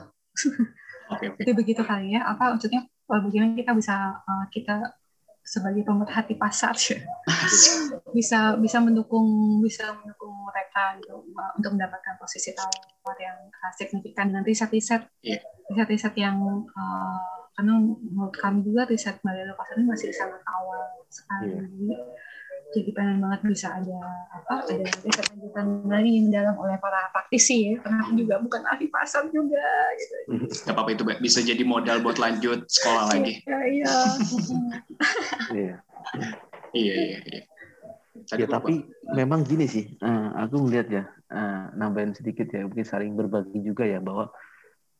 [1.13, 2.29] oke oke Jadi begitu kali ya.
[2.29, 5.00] Apa maksudnya bagaimana kita bisa uh, kita
[5.51, 7.03] sebagai pemerhati pasar ya,
[8.15, 11.27] bisa bisa mendukung bisa mendukung mereka gitu
[11.59, 15.43] untuk mendapatkan posisi tawar yang uh, signifikan dengan riset-riset Iya.
[15.67, 16.39] riset-riset yang
[16.71, 17.19] uh,
[17.51, 21.99] karena menurut kami juga riset Balai Pasar ini masih sangat awal sekali Iya.
[22.71, 23.99] Jadi, pengen banget bisa ada
[24.31, 27.73] apa ada riset lanjutan lagi yang mendalam oleh para praktisi ya.
[27.83, 29.67] Karena aku juga bukan ahli pasar juga
[29.99, 30.15] gitu.
[30.67, 33.43] Gak apa-apa itu bisa jadi modal buat lanjut sekolah lagi.
[33.43, 33.91] ya iya.
[35.51, 35.75] Iya.
[36.71, 37.41] iya iya iya.
[38.27, 42.63] Tadi Ya gua tapi memang gini sih, eh, aku melihat ya, eh, nambahin sedikit ya,
[42.67, 44.31] mungkin saling berbagi juga ya bahwa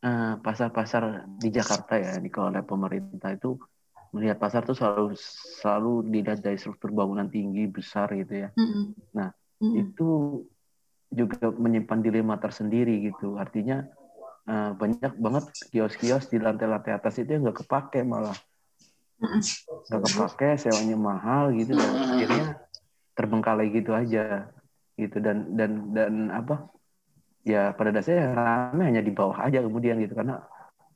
[0.04, 3.56] eh, pasar-pasar di Jakarta ya dikelola oleh pemerintah itu
[4.12, 5.16] melihat pasar tuh selalu
[5.60, 8.48] selalu dilihat dari struktur bangunan tinggi besar gitu ya.
[8.54, 8.92] Mm-mm.
[9.16, 9.74] Nah, Mm-mm.
[9.88, 10.08] Itu
[11.12, 13.40] juga menyimpan dilema tersendiri gitu.
[13.40, 13.88] Artinya
[14.48, 18.36] eh, banyak banget kios-kios di lantai-lantai atas itu yang nggak kepake malah
[19.88, 22.44] nggak kepake sewanya mahal gitu dan akhirnya
[23.16, 24.48] terbengkalai gitu aja
[24.96, 26.68] gitu dan dan dan apa
[27.42, 30.40] ya pada dasarnya rame hanya di bawah aja kemudian gitu karena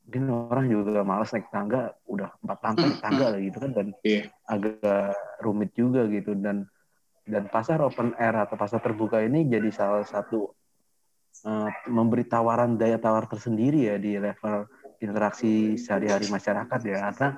[0.06, 3.86] mungkin orang juga malas naik tangga udah empat lantai naik tangga lah gitu kan dan
[4.06, 4.22] Iya.
[4.46, 5.10] agak
[5.42, 6.70] rumit juga gitu dan
[7.26, 10.54] dan pasar open air atau pasar terbuka ini jadi salah satu
[11.42, 14.70] eh, memberi tawaran daya tawar tersendiri ya di level
[15.02, 17.28] interaksi sehari-hari masyarakat ya karena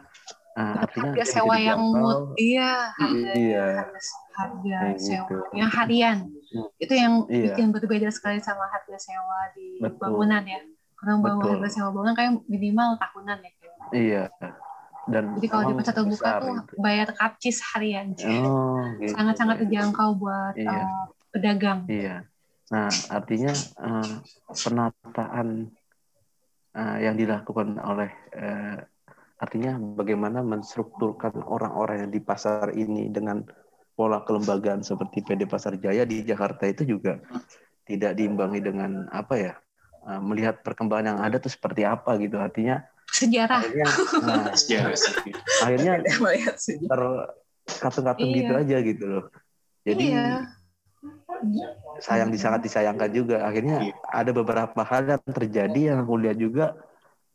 [0.54, 3.66] uh, artinya harga sewa yang mood iya harga Iya.
[4.38, 5.36] harga, Kayak sewa gitu.
[5.58, 6.64] yang harian Hmm.
[6.78, 7.44] itu yang Iya.
[7.52, 9.98] bikin berbeda sekali sama harga sewa di Betul.
[9.98, 10.62] bangunan ya
[10.98, 11.50] karena bahwa Betul.
[11.62, 13.52] harga sewa bangunan kayak minimal tahunan ya.
[13.94, 14.24] Iya.
[15.08, 16.74] Dan jadi kalau di pasar terbuka tuh gitu.
[16.84, 19.16] bayar karcis harian Oh, gitu.
[19.16, 20.84] sangat-sangat terjangkau buat Iya.
[20.84, 20.86] eh,
[21.32, 22.16] pedagang Iya.
[22.68, 24.10] Nah, artinya eh,
[24.52, 25.48] penataan
[26.76, 28.76] eh, yang dilakukan oleh eh,
[29.38, 33.46] artinya bagaimana menstrukturkan orang-orang yang di pasar ini dengan
[33.94, 37.18] pola kelembagaan seperti PD Pasar Jaya di Jakarta itu juga
[37.82, 39.54] tidak diimbangi dengan apa ya
[40.08, 42.36] eh, melihat perkembangan yang ada tuh seperti apa gitu.
[42.36, 43.60] Artinya sejarah.
[43.60, 43.86] akhirnya
[44.20, 44.96] nah, Sejarah
[45.64, 45.92] akhirnya
[47.68, 48.38] terkatung-katung Iya.
[48.40, 49.24] gitu aja gitu loh.
[49.84, 50.44] Jadi iya.
[52.00, 53.36] sayang sangat disayangkan juga.
[53.44, 53.94] Akhirnya Iya.
[54.04, 56.74] ada beberapa hal yang terjadi yang aku lihat juga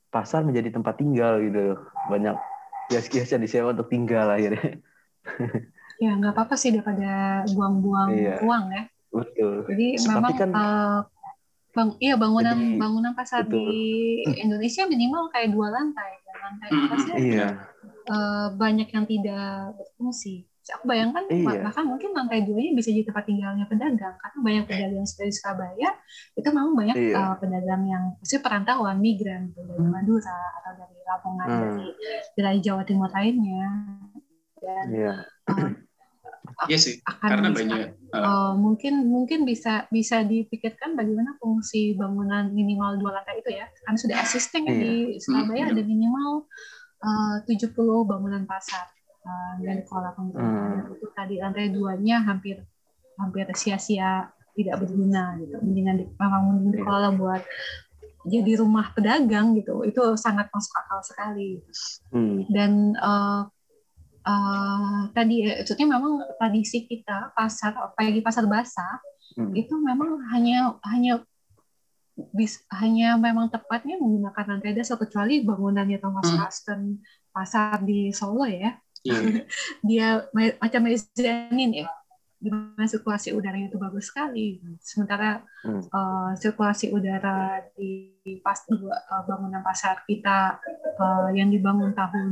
[0.10, 1.74] pasar menjadi tempat tinggal gitu
[2.06, 2.38] banyak
[2.86, 4.82] kios-kios yang disewa untuk tinggal akhirnya.
[6.02, 8.42] Ya nggak apa-apa sih daripada buang-buang Iya.
[8.44, 8.84] uang ya.
[9.14, 9.64] Betul.
[9.70, 10.98] Jadi Tapi memang kan- eh,
[11.74, 13.66] bang, iya bangunan Jadi- bangunan pasar betul.
[13.66, 13.74] di
[14.38, 16.12] Indonesia minimal kayak dua lantai.
[16.24, 17.48] Dan lantai atasnya iya
[18.06, 20.46] eh, banyak yang tidak berfungsi.
[20.66, 21.60] Aku bayangkan Iya.
[21.60, 25.92] bahkan mungkin lantai duanya bisa jadi tempat tinggalnya pedagang karena banyak pedagang seperti Surabaya
[26.34, 27.16] itu memang banyak Iya.
[27.20, 31.60] eh, pedagang yang pasti perantauan migran gitu, dari Madura atau dari Lamongan Hmm.
[31.60, 31.88] dari
[32.34, 33.66] wilayah Jawa Timur lainnya
[34.58, 35.14] dan iya
[35.52, 35.72] eh,
[36.66, 36.96] Iya sih.
[37.04, 42.96] akan Karena bisa- banyak eh, Uh, mungkin mungkin bisa bisa dipikirkan bagaimana fungsi bangunan minimal
[42.96, 44.80] dua lantai itu ya kan sudah existing ya Iya.
[44.80, 45.72] di Surabaya Hmm.
[45.72, 46.30] ada minimal
[47.00, 47.74] uh, 70
[48.04, 48.86] bangunan pasar
[49.20, 50.94] uh, dan kalau Hmm.
[50.94, 52.62] itu tadi lantai duanya hampir
[53.16, 56.76] hampir sia-sia tidak berguna gitu mendingan di, memang mending Iya.
[56.80, 57.42] dikelola buat
[58.24, 61.60] jadi rumah pedagang gitu itu sangat masuk akal sekali
[62.08, 62.46] Hmm.
[62.48, 63.42] dan eh,
[64.24, 69.00] eh, tadi ya, maksudnya memang tradisi kita pasar apalagi pasar basah
[69.34, 69.50] Hmm.
[69.58, 71.26] itu memang hanya hanya
[72.30, 76.38] bis, hanya memang tepatnya menggunakan lantai dasar kecuali bangunannya Thomas Hmm.
[76.38, 76.82] Kaston
[77.34, 79.18] pasar di Solo ya iya.
[79.88, 81.90] dia ma- macam mezanin ya
[82.38, 85.82] di mana sirkulasi udaranya itu bagus sekali sementara Hmm.
[85.82, 88.14] eh, sirkulasi udara di
[88.46, 88.78] pas eh,
[89.26, 90.62] bangunan pasar kita
[90.94, 92.32] eh, yang dibangun tahun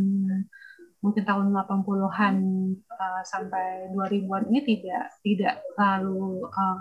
[1.02, 2.36] mungkin tahun 80-an
[2.78, 6.78] eh, sampai 2000-an ini tidak tidak lalu eh,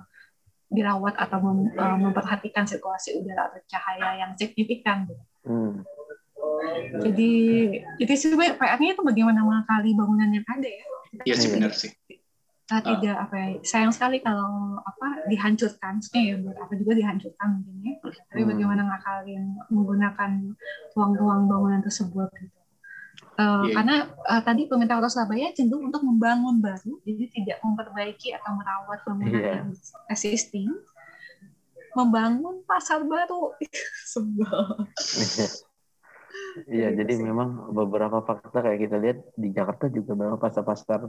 [0.70, 5.24] dirawat atau mem- eh, memperhatikan sirkulasi udara atau cahaya yang signifikan gitu.
[5.48, 5.82] Hmm.
[7.00, 7.32] Jadi
[7.96, 10.84] jadi sebenarnya PR-nya itu bagaimana mengakali bangunan yang ada ya.
[11.24, 11.90] Iya sih benar sih.
[12.70, 17.48] Kita tidak apa ya, sayang sekali kalau apa dihancurkan, maksudnya ya buat apa juga dihancurkan
[17.58, 17.94] mungkin ya.
[18.30, 18.50] Tapi Hmm.
[18.54, 19.42] bagaimana ngakalin
[19.74, 20.30] menggunakan
[20.94, 22.59] ruang-ruang bangunan tersebut gitu.
[23.40, 23.72] Eh, Iya.
[23.72, 29.00] Karena eh, tadi pemerintah kota Surabaya cenderung untuk membangun baru, jadi tidak memperbaiki atau merawat
[29.08, 29.52] bangunan Iya.
[29.64, 29.68] yang
[30.12, 30.68] existing,
[31.96, 33.56] membangun pasar baru.
[34.12, 34.84] Sebel.
[36.66, 41.06] Iya, jadi memang beberapa fakta kayak kita lihat di Jakarta juga memang pasar-pasar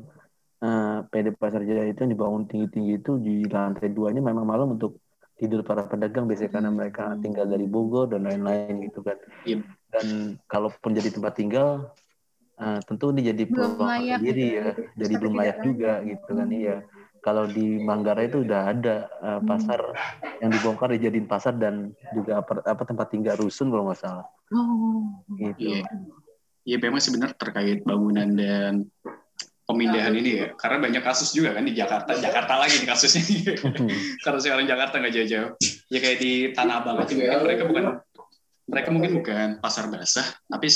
[0.62, 5.02] eh, PD Pasar Jaya itu yang dibangun tinggi-tinggi itu di lantai duanya memang malam untuk
[5.38, 9.18] tidur para pedagang biasanya karena mereka tinggal dari Bogor dan lain-lain gitu kan.
[9.46, 9.66] Iya.
[9.90, 11.90] Dan kalaupun jadi tempat tinggal,
[12.62, 14.82] eh, tentu ini jadi Belum peluang layak sendiri gitu, ya, gitu.
[14.96, 16.08] jadi belum layak juga layak.
[16.08, 16.50] gitu kan.
[16.50, 16.78] Iya.
[17.22, 19.46] Kalau di Manggarai itu udah ada Hmm.
[19.46, 19.80] pasar
[20.42, 24.26] yang dibongkar dijadiin pasar dan juga apa, apa tempat tinggal rusun kalau nggak salah.
[24.50, 25.06] Oh.
[25.36, 25.70] Gitu.
[25.70, 25.86] Iya.
[26.62, 28.86] Iya memang sebenarnya terkait bangunan dan
[29.66, 30.48] pemindahan ini ya.
[30.54, 32.12] Karena banyak kasus juga kan di Jakarta.
[32.18, 33.22] Jakarta lagi nih kasusnya.
[34.26, 35.52] Karena sekarang Jakarta nggak jauh-jauh.
[35.90, 37.84] Ya kayak di Tanah Abang aja mungkin mereka bukan
[38.72, 40.72] mereka mungkin bukan pasar basah, tapi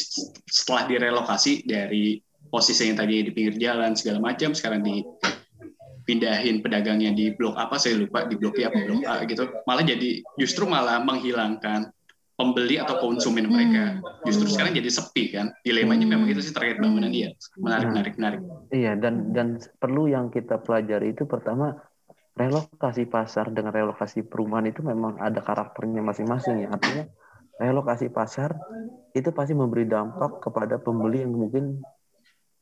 [0.46, 2.20] setelah direlokasi dari
[2.52, 7.96] posisi yang tadi di pinggir jalan segala macam, sekarang dipindahin pedagangnya di blok apa saya
[7.96, 11.96] lupa di blok E apa blok A gitu, malah jadi justru malah menghilangkan
[12.36, 14.04] pembeli atau konsumen mereka.
[14.28, 15.56] Justru sekarang jadi sepi kan.
[15.64, 17.32] Dilemanya memang itu sih terkait bangunan dia.
[17.56, 18.40] Menarik, menarik, menarik.
[18.76, 21.80] Iya dan dan perlu yang kita pelajari itu pertama
[22.36, 26.76] relokasi pasar dengan relokasi perumahan itu memang ada karakternya masing-masing ya.
[26.76, 27.08] Artinya
[27.56, 28.52] relokasi pasar
[29.12, 31.80] itu pasti memberi dampak kepada pembeli yang mungkin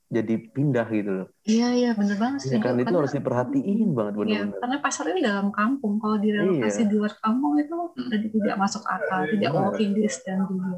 [0.07, 1.27] jadi pindah gitu loh.
[1.41, 2.53] Iya iya bener banget sih.
[2.53, 4.59] Ya kan itu Karena- harus diperhatiin banget Iya, benar-benar.
[4.61, 5.97] karena pasar ini dalam kampung.
[5.97, 6.89] Kalau direlokasi Iya.
[6.93, 8.09] di luar kampung itu Hmm.
[8.13, 9.63] jadi tidak masuk akal, tidak Benar.
[9.65, 10.69] walking distance juga.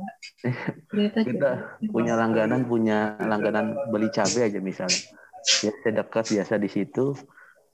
[0.95, 1.49] Kita, Kita
[1.91, 5.01] punya langganan punya langganan beli cabai aja misalnya.
[5.43, 7.05] Biasa dekat biasa di situ.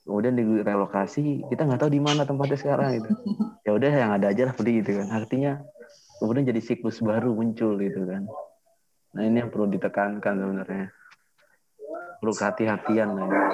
[0.02, 3.12] Kemudian direlokasi, kita nggak tahu di mana tempatnya sekarang gitu.
[3.62, 5.14] Ya udah yang ada aja lah beli gitu kan.
[5.14, 5.62] Artinya
[6.22, 8.30] kemudian jadi siklus baru muncul gitu kan.
[9.18, 10.88] Nah ini yang perlu ditekankan sebenarnya.
[12.22, 13.46] perlu kehati-hatian lah ya.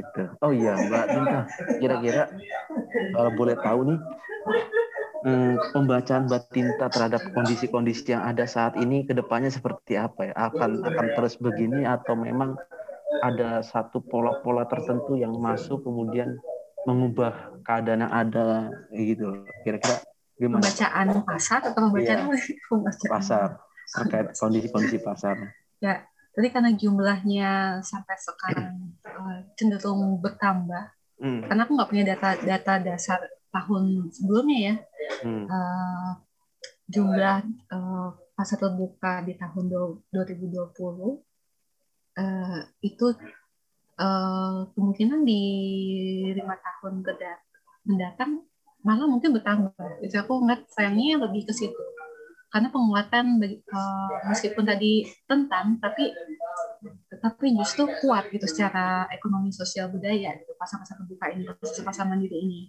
[0.00, 1.40] gitu oh iya mbak Dinta
[1.76, 2.22] kira-kira
[3.12, 3.98] kalau boleh tahu nih
[5.24, 10.34] hmm, pembacaan Mbak Tinta terhadap kondisi-kondisi yang ada saat ini ke depannya seperti apa ya
[10.36, 12.56] akan akan terus begini atau memang
[13.24, 16.36] ada satu pola-pola tertentu yang masuk kemudian
[16.84, 20.04] mengubah keadaan yang ada gitu kira-kira
[20.34, 22.54] gimana pembacaan pasar atau pembacaan, iya.
[22.70, 23.48] pembacaan pasar
[23.94, 25.36] terkait kondisi-kondisi pasar
[25.78, 26.02] ya
[26.34, 27.50] jadi karena jumlahnya
[27.86, 30.90] sampai sekarang uh, cenderung bertambah
[31.22, 31.46] hmm.
[31.46, 33.20] karena aku nggak punya data data dasar
[33.54, 34.74] tahun sebelumnya ya
[35.22, 35.46] hmm.
[35.46, 36.10] uh,
[36.90, 37.38] jumlah
[37.70, 39.70] uh, pasar terbuka di tahun
[40.10, 40.58] 2020
[42.18, 43.06] uh, itu
[44.02, 45.42] uh, kemungkinan di
[46.34, 47.06] lima tahun
[47.86, 48.42] mendatang
[48.84, 49.72] malah mungkin bertambah.
[50.04, 51.82] Jadi aku ngeliat sayangnya lebih ke situ.
[52.52, 56.14] Karena penguatan uh, meskipun tadi tentang tapi
[57.10, 62.60] tetapi justru kuat gitu secara ekonomi sosial budaya gitu pasar-pasar terbuka ini pasar-pasar mandiri ini.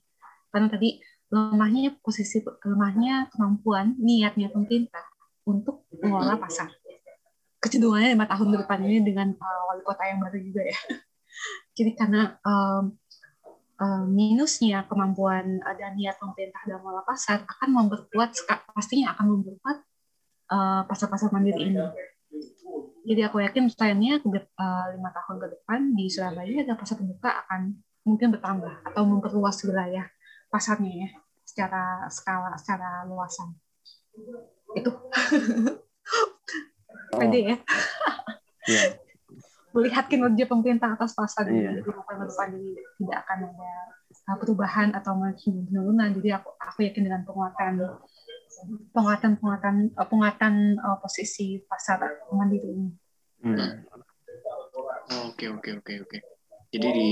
[0.50, 0.98] Karena tadi
[1.30, 5.04] lemahnya posisi lemahnya kemampuan niatnya pemerintah
[5.46, 6.72] untuk mengelola pasar.
[7.62, 10.80] Kecenderungannya lima tahun ke depan ini dengan uh, wali kota yang baru juga ya.
[11.78, 12.96] Jadi karena um,
[13.80, 18.30] uh, minusnya kemampuan dan niat pemerintah dalam mengelola pasar akan memperkuat
[18.72, 19.78] pastinya akan memperkuat
[20.52, 21.84] uh, pasar-pasar mandiri ini.
[23.06, 28.34] Jadi aku yakin trennya lima tahun ke depan di Surabaya ada pasar terbuka akan mungkin
[28.34, 30.06] bertambah atau memperluas wilayah
[30.50, 31.10] pasarnya ya
[31.46, 33.54] secara skala secara luasan.
[34.74, 34.90] Itu.
[37.16, 37.58] Pede ya.
[38.66, 39.05] Yeah
[39.76, 43.72] melihat kinerja pemerintah atas pasar di depan depan ini tidak akan ada
[44.32, 46.10] uh, perubahan atau penurunan.
[46.16, 47.84] Jadi aku aku yakin dengan penguatan
[48.96, 52.00] penguatan penguatan uh, penguatan uh, posisi pasar
[52.32, 52.90] mandiri ini.
[53.44, 53.84] Hmm.
[55.28, 56.18] Oke oke oke oke.
[56.76, 57.12] Jadi di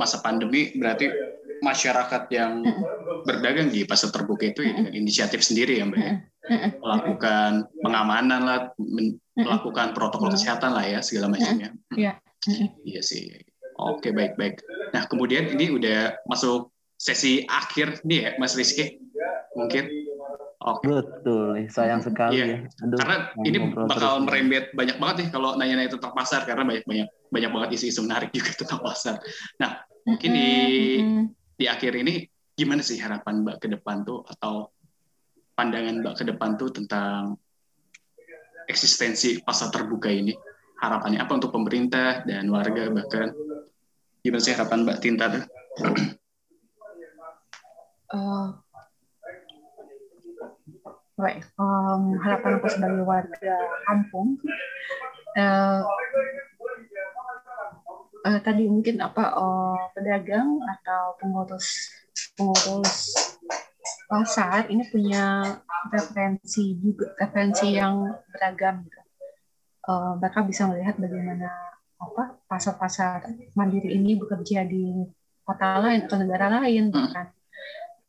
[0.00, 1.12] masa pandemi berarti
[1.60, 2.64] masyarakat yang
[3.28, 6.14] berdagang di pasar terbuka itu ya dengan inisiatif sendiri ya mbak ya?
[6.80, 8.60] Melakukan pengamanan lah
[9.36, 11.76] melakukan protokol kesehatan lah ya segala macamnya.
[11.92, 12.16] Iya.
[12.88, 13.28] Iya sih.
[13.76, 14.64] Oke baik baik.
[14.96, 18.96] Nah kemudian ini udah masuk sesi akhir nih ya mas Rizky.
[19.52, 19.88] Mungkin
[20.60, 20.92] Oke.
[20.92, 22.44] Betul, sayang sekali iya.
[22.44, 22.58] ya.
[22.84, 23.16] Aduh, karena
[23.48, 27.68] ini bakal merembet banyak banget nih kalau nanya-nanya tentang pasar karena banyak banyak banyak banget
[27.80, 29.16] isu-isu menarik juga tentang pasar.
[29.56, 30.50] Nah, mungkin di
[31.56, 34.68] di akhir ini gimana sih harapan Mbak ke depan tuh atau
[35.56, 37.40] pandangan Mbak ke depan tuh tentang
[38.68, 40.36] eksistensi pasar terbuka ini?
[40.76, 43.32] Harapannya apa untuk pemerintah dan warga bahkan
[44.20, 45.44] gimana sih harapan Mbak Tinta tuh?
[48.12, 48.52] Uh,
[51.20, 53.56] baik, um, harapan aku sebagai warga
[53.86, 54.40] kampung
[55.36, 55.84] uh,
[58.26, 61.92] uh, tadi mungkin apa uh, pedagang atau pengurus
[62.34, 63.14] pengurus
[64.10, 65.46] pasar ini punya
[65.94, 69.00] referensi juga referensi yang beragam gitu.
[69.86, 71.48] Uh, mereka bisa melihat bagaimana
[72.00, 75.04] apa pasar-pasar mandiri ini bekerja di
[75.44, 77.10] kota lain atau negara lain hmm.
[77.14, 77.28] kan.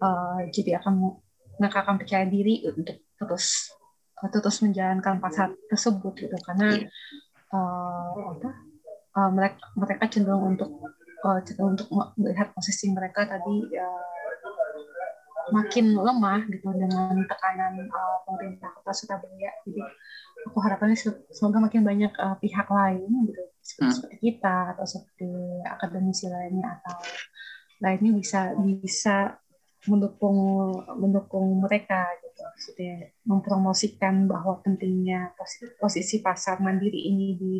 [0.01, 1.20] Uh, jadi akan
[1.62, 3.70] mereka akan percaya diri untuk terus
[4.22, 6.82] terus menjalankan pasar tersebut gitu karena
[7.53, 8.49] uh, apa
[9.18, 10.70] uh, mereka mereka cenderung untuk
[11.26, 14.12] uh, cenderung untuk melihat posisi mereka tadi uh,
[15.51, 19.51] makin lemah gitu dengan tekanan uh, pemerintah kota Surabaya.
[19.68, 19.82] Jadi
[20.47, 20.97] aku harapannya
[21.34, 23.95] semoga makin banyak uh, pihak lain gitu seperti, hmm.
[23.97, 25.30] seperti kita atau seperti
[25.68, 26.97] akademisi lainnya atau
[27.82, 29.40] lainnya bisa bisa
[29.89, 30.38] mendukung
[30.99, 37.53] mendukung mereka gitu, maksudnya mempromosikan bahwa pentingnya posisi, posisi pasar mandiri ini di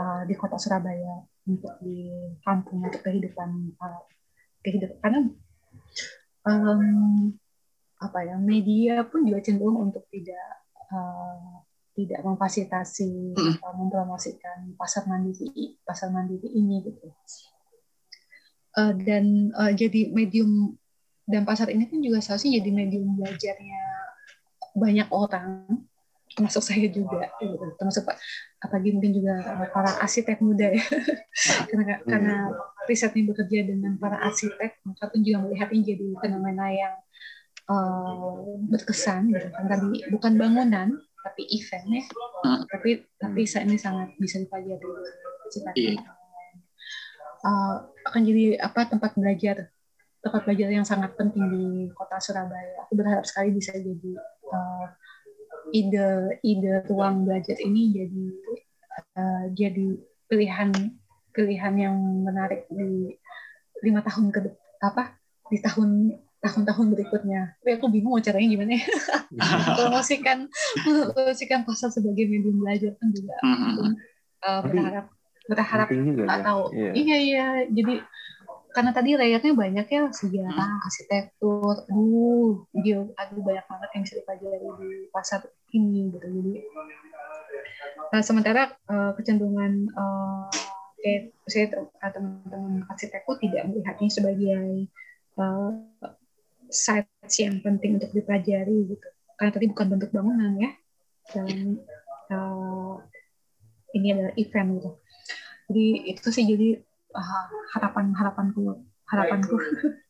[0.00, 2.08] uh, di kota Surabaya untuk di
[2.40, 4.02] kampung untuk kehidupan uh,
[4.64, 5.20] kehidupan karena
[6.48, 7.34] um,
[8.00, 11.60] apa ya media pun juga cenderung untuk tidak uh,
[11.92, 13.60] tidak memfasilitasi hmm.
[13.60, 17.12] atau mempromosikan pasar mandiri pasar mandiri ini gitu
[18.80, 20.79] uh, dan uh, jadi medium
[21.30, 23.80] dan pasar ini kan juga seharusnya jadi medium belajarnya
[24.74, 25.86] banyak orang
[26.30, 27.74] termasuk saya juga gitu.
[27.74, 28.16] termasuk pak
[28.62, 29.34] apalagi mungkin juga
[29.74, 30.84] para arsitek muda ya
[31.70, 32.06] karena hmm.
[32.06, 32.36] karena
[32.86, 36.94] risetnya bekerja dengan para arsitek maka pun juga melihatnya jadi fenomena yang
[37.66, 40.88] uh, berkesan gitu kan tadi bukan bangunan
[41.20, 42.62] tapi event ya hmm.
[42.70, 44.86] tapi tapi saat ini sangat bisa dipelajari
[47.42, 47.76] uh,
[48.06, 49.68] akan jadi apa tempat belajar
[50.20, 51.64] tempat belajar yang sangat penting di
[51.96, 54.12] kota Surabaya aku berharap sekali bisa jadi
[54.52, 54.86] uh,
[55.72, 58.24] ide ide ruang belajar ini jadi
[59.16, 59.88] uh, jadi
[60.28, 60.70] pilihan
[61.30, 61.96] pilihan yang
[62.26, 63.16] menarik di
[63.80, 64.40] lima tahun ke
[64.82, 65.16] apa
[65.48, 67.60] di tahun tahun-tahun berikutnya.
[67.60, 68.86] Tapi aku bingung mau caranya gimana ya.
[69.76, 70.48] promosikan
[71.12, 75.06] promosikan pasar sebagai medium belajar kan juga uh, berharap
[75.44, 76.44] berharap nggak ya.
[76.44, 76.62] tahu.
[76.72, 76.94] Yeah.
[76.96, 77.46] Iya iya.
[77.68, 77.94] Jadi
[78.70, 80.86] karena tadi layarnya banyak ya sejarah, hmm.
[80.86, 85.40] arsitektur, aduh, dia aduh banyak banget yang bisa dipelajari di pasar
[85.74, 86.26] ini gitu.
[86.26, 86.52] Jadi
[88.14, 90.46] uh, sementara uh, kecenderungan uh,
[91.02, 91.66] kayak saya
[91.98, 94.86] teman-teman arsitektur tidak melihatnya sebagai
[95.40, 95.70] uh,
[96.70, 99.08] sites yang penting untuk dipelajari gitu.
[99.34, 100.70] Karena tadi bukan bentuk bangunan ya,
[101.34, 101.80] dan
[102.30, 103.02] uh,
[103.98, 104.90] ini adalah event gitu.
[105.70, 106.68] Jadi itu sih jadi
[107.14, 107.46] uh,
[107.76, 108.80] harapan harapanku
[109.10, 109.56] harapanku.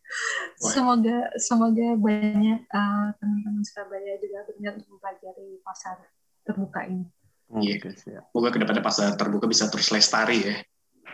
[0.74, 5.96] semoga semoga banyak uh, teman-teman Surabaya juga benar untuk mempelajari pasar
[6.44, 7.07] terbuka ini.
[7.51, 8.22] Iya, yeah.
[8.30, 10.57] semoga ke depannya pasar terbuka bisa terus lestari ya,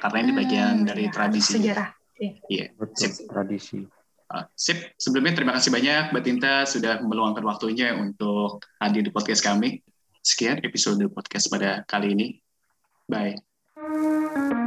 [0.04, 1.52] karena ini bagian hmm, dari ya, tradisi.
[1.56, 1.88] Sejarah.
[2.20, 2.68] Iya, yeah.
[2.76, 3.08] betul.
[3.24, 3.80] Tradisi.
[4.26, 9.40] Uh, sip, sebelumnya terima kasih banyak Mbak Tinta sudah meluangkan waktunya untuk hadir di podcast
[9.40, 9.80] kami.
[10.20, 12.26] Sekian episode podcast pada kali ini.
[13.06, 14.65] Bye.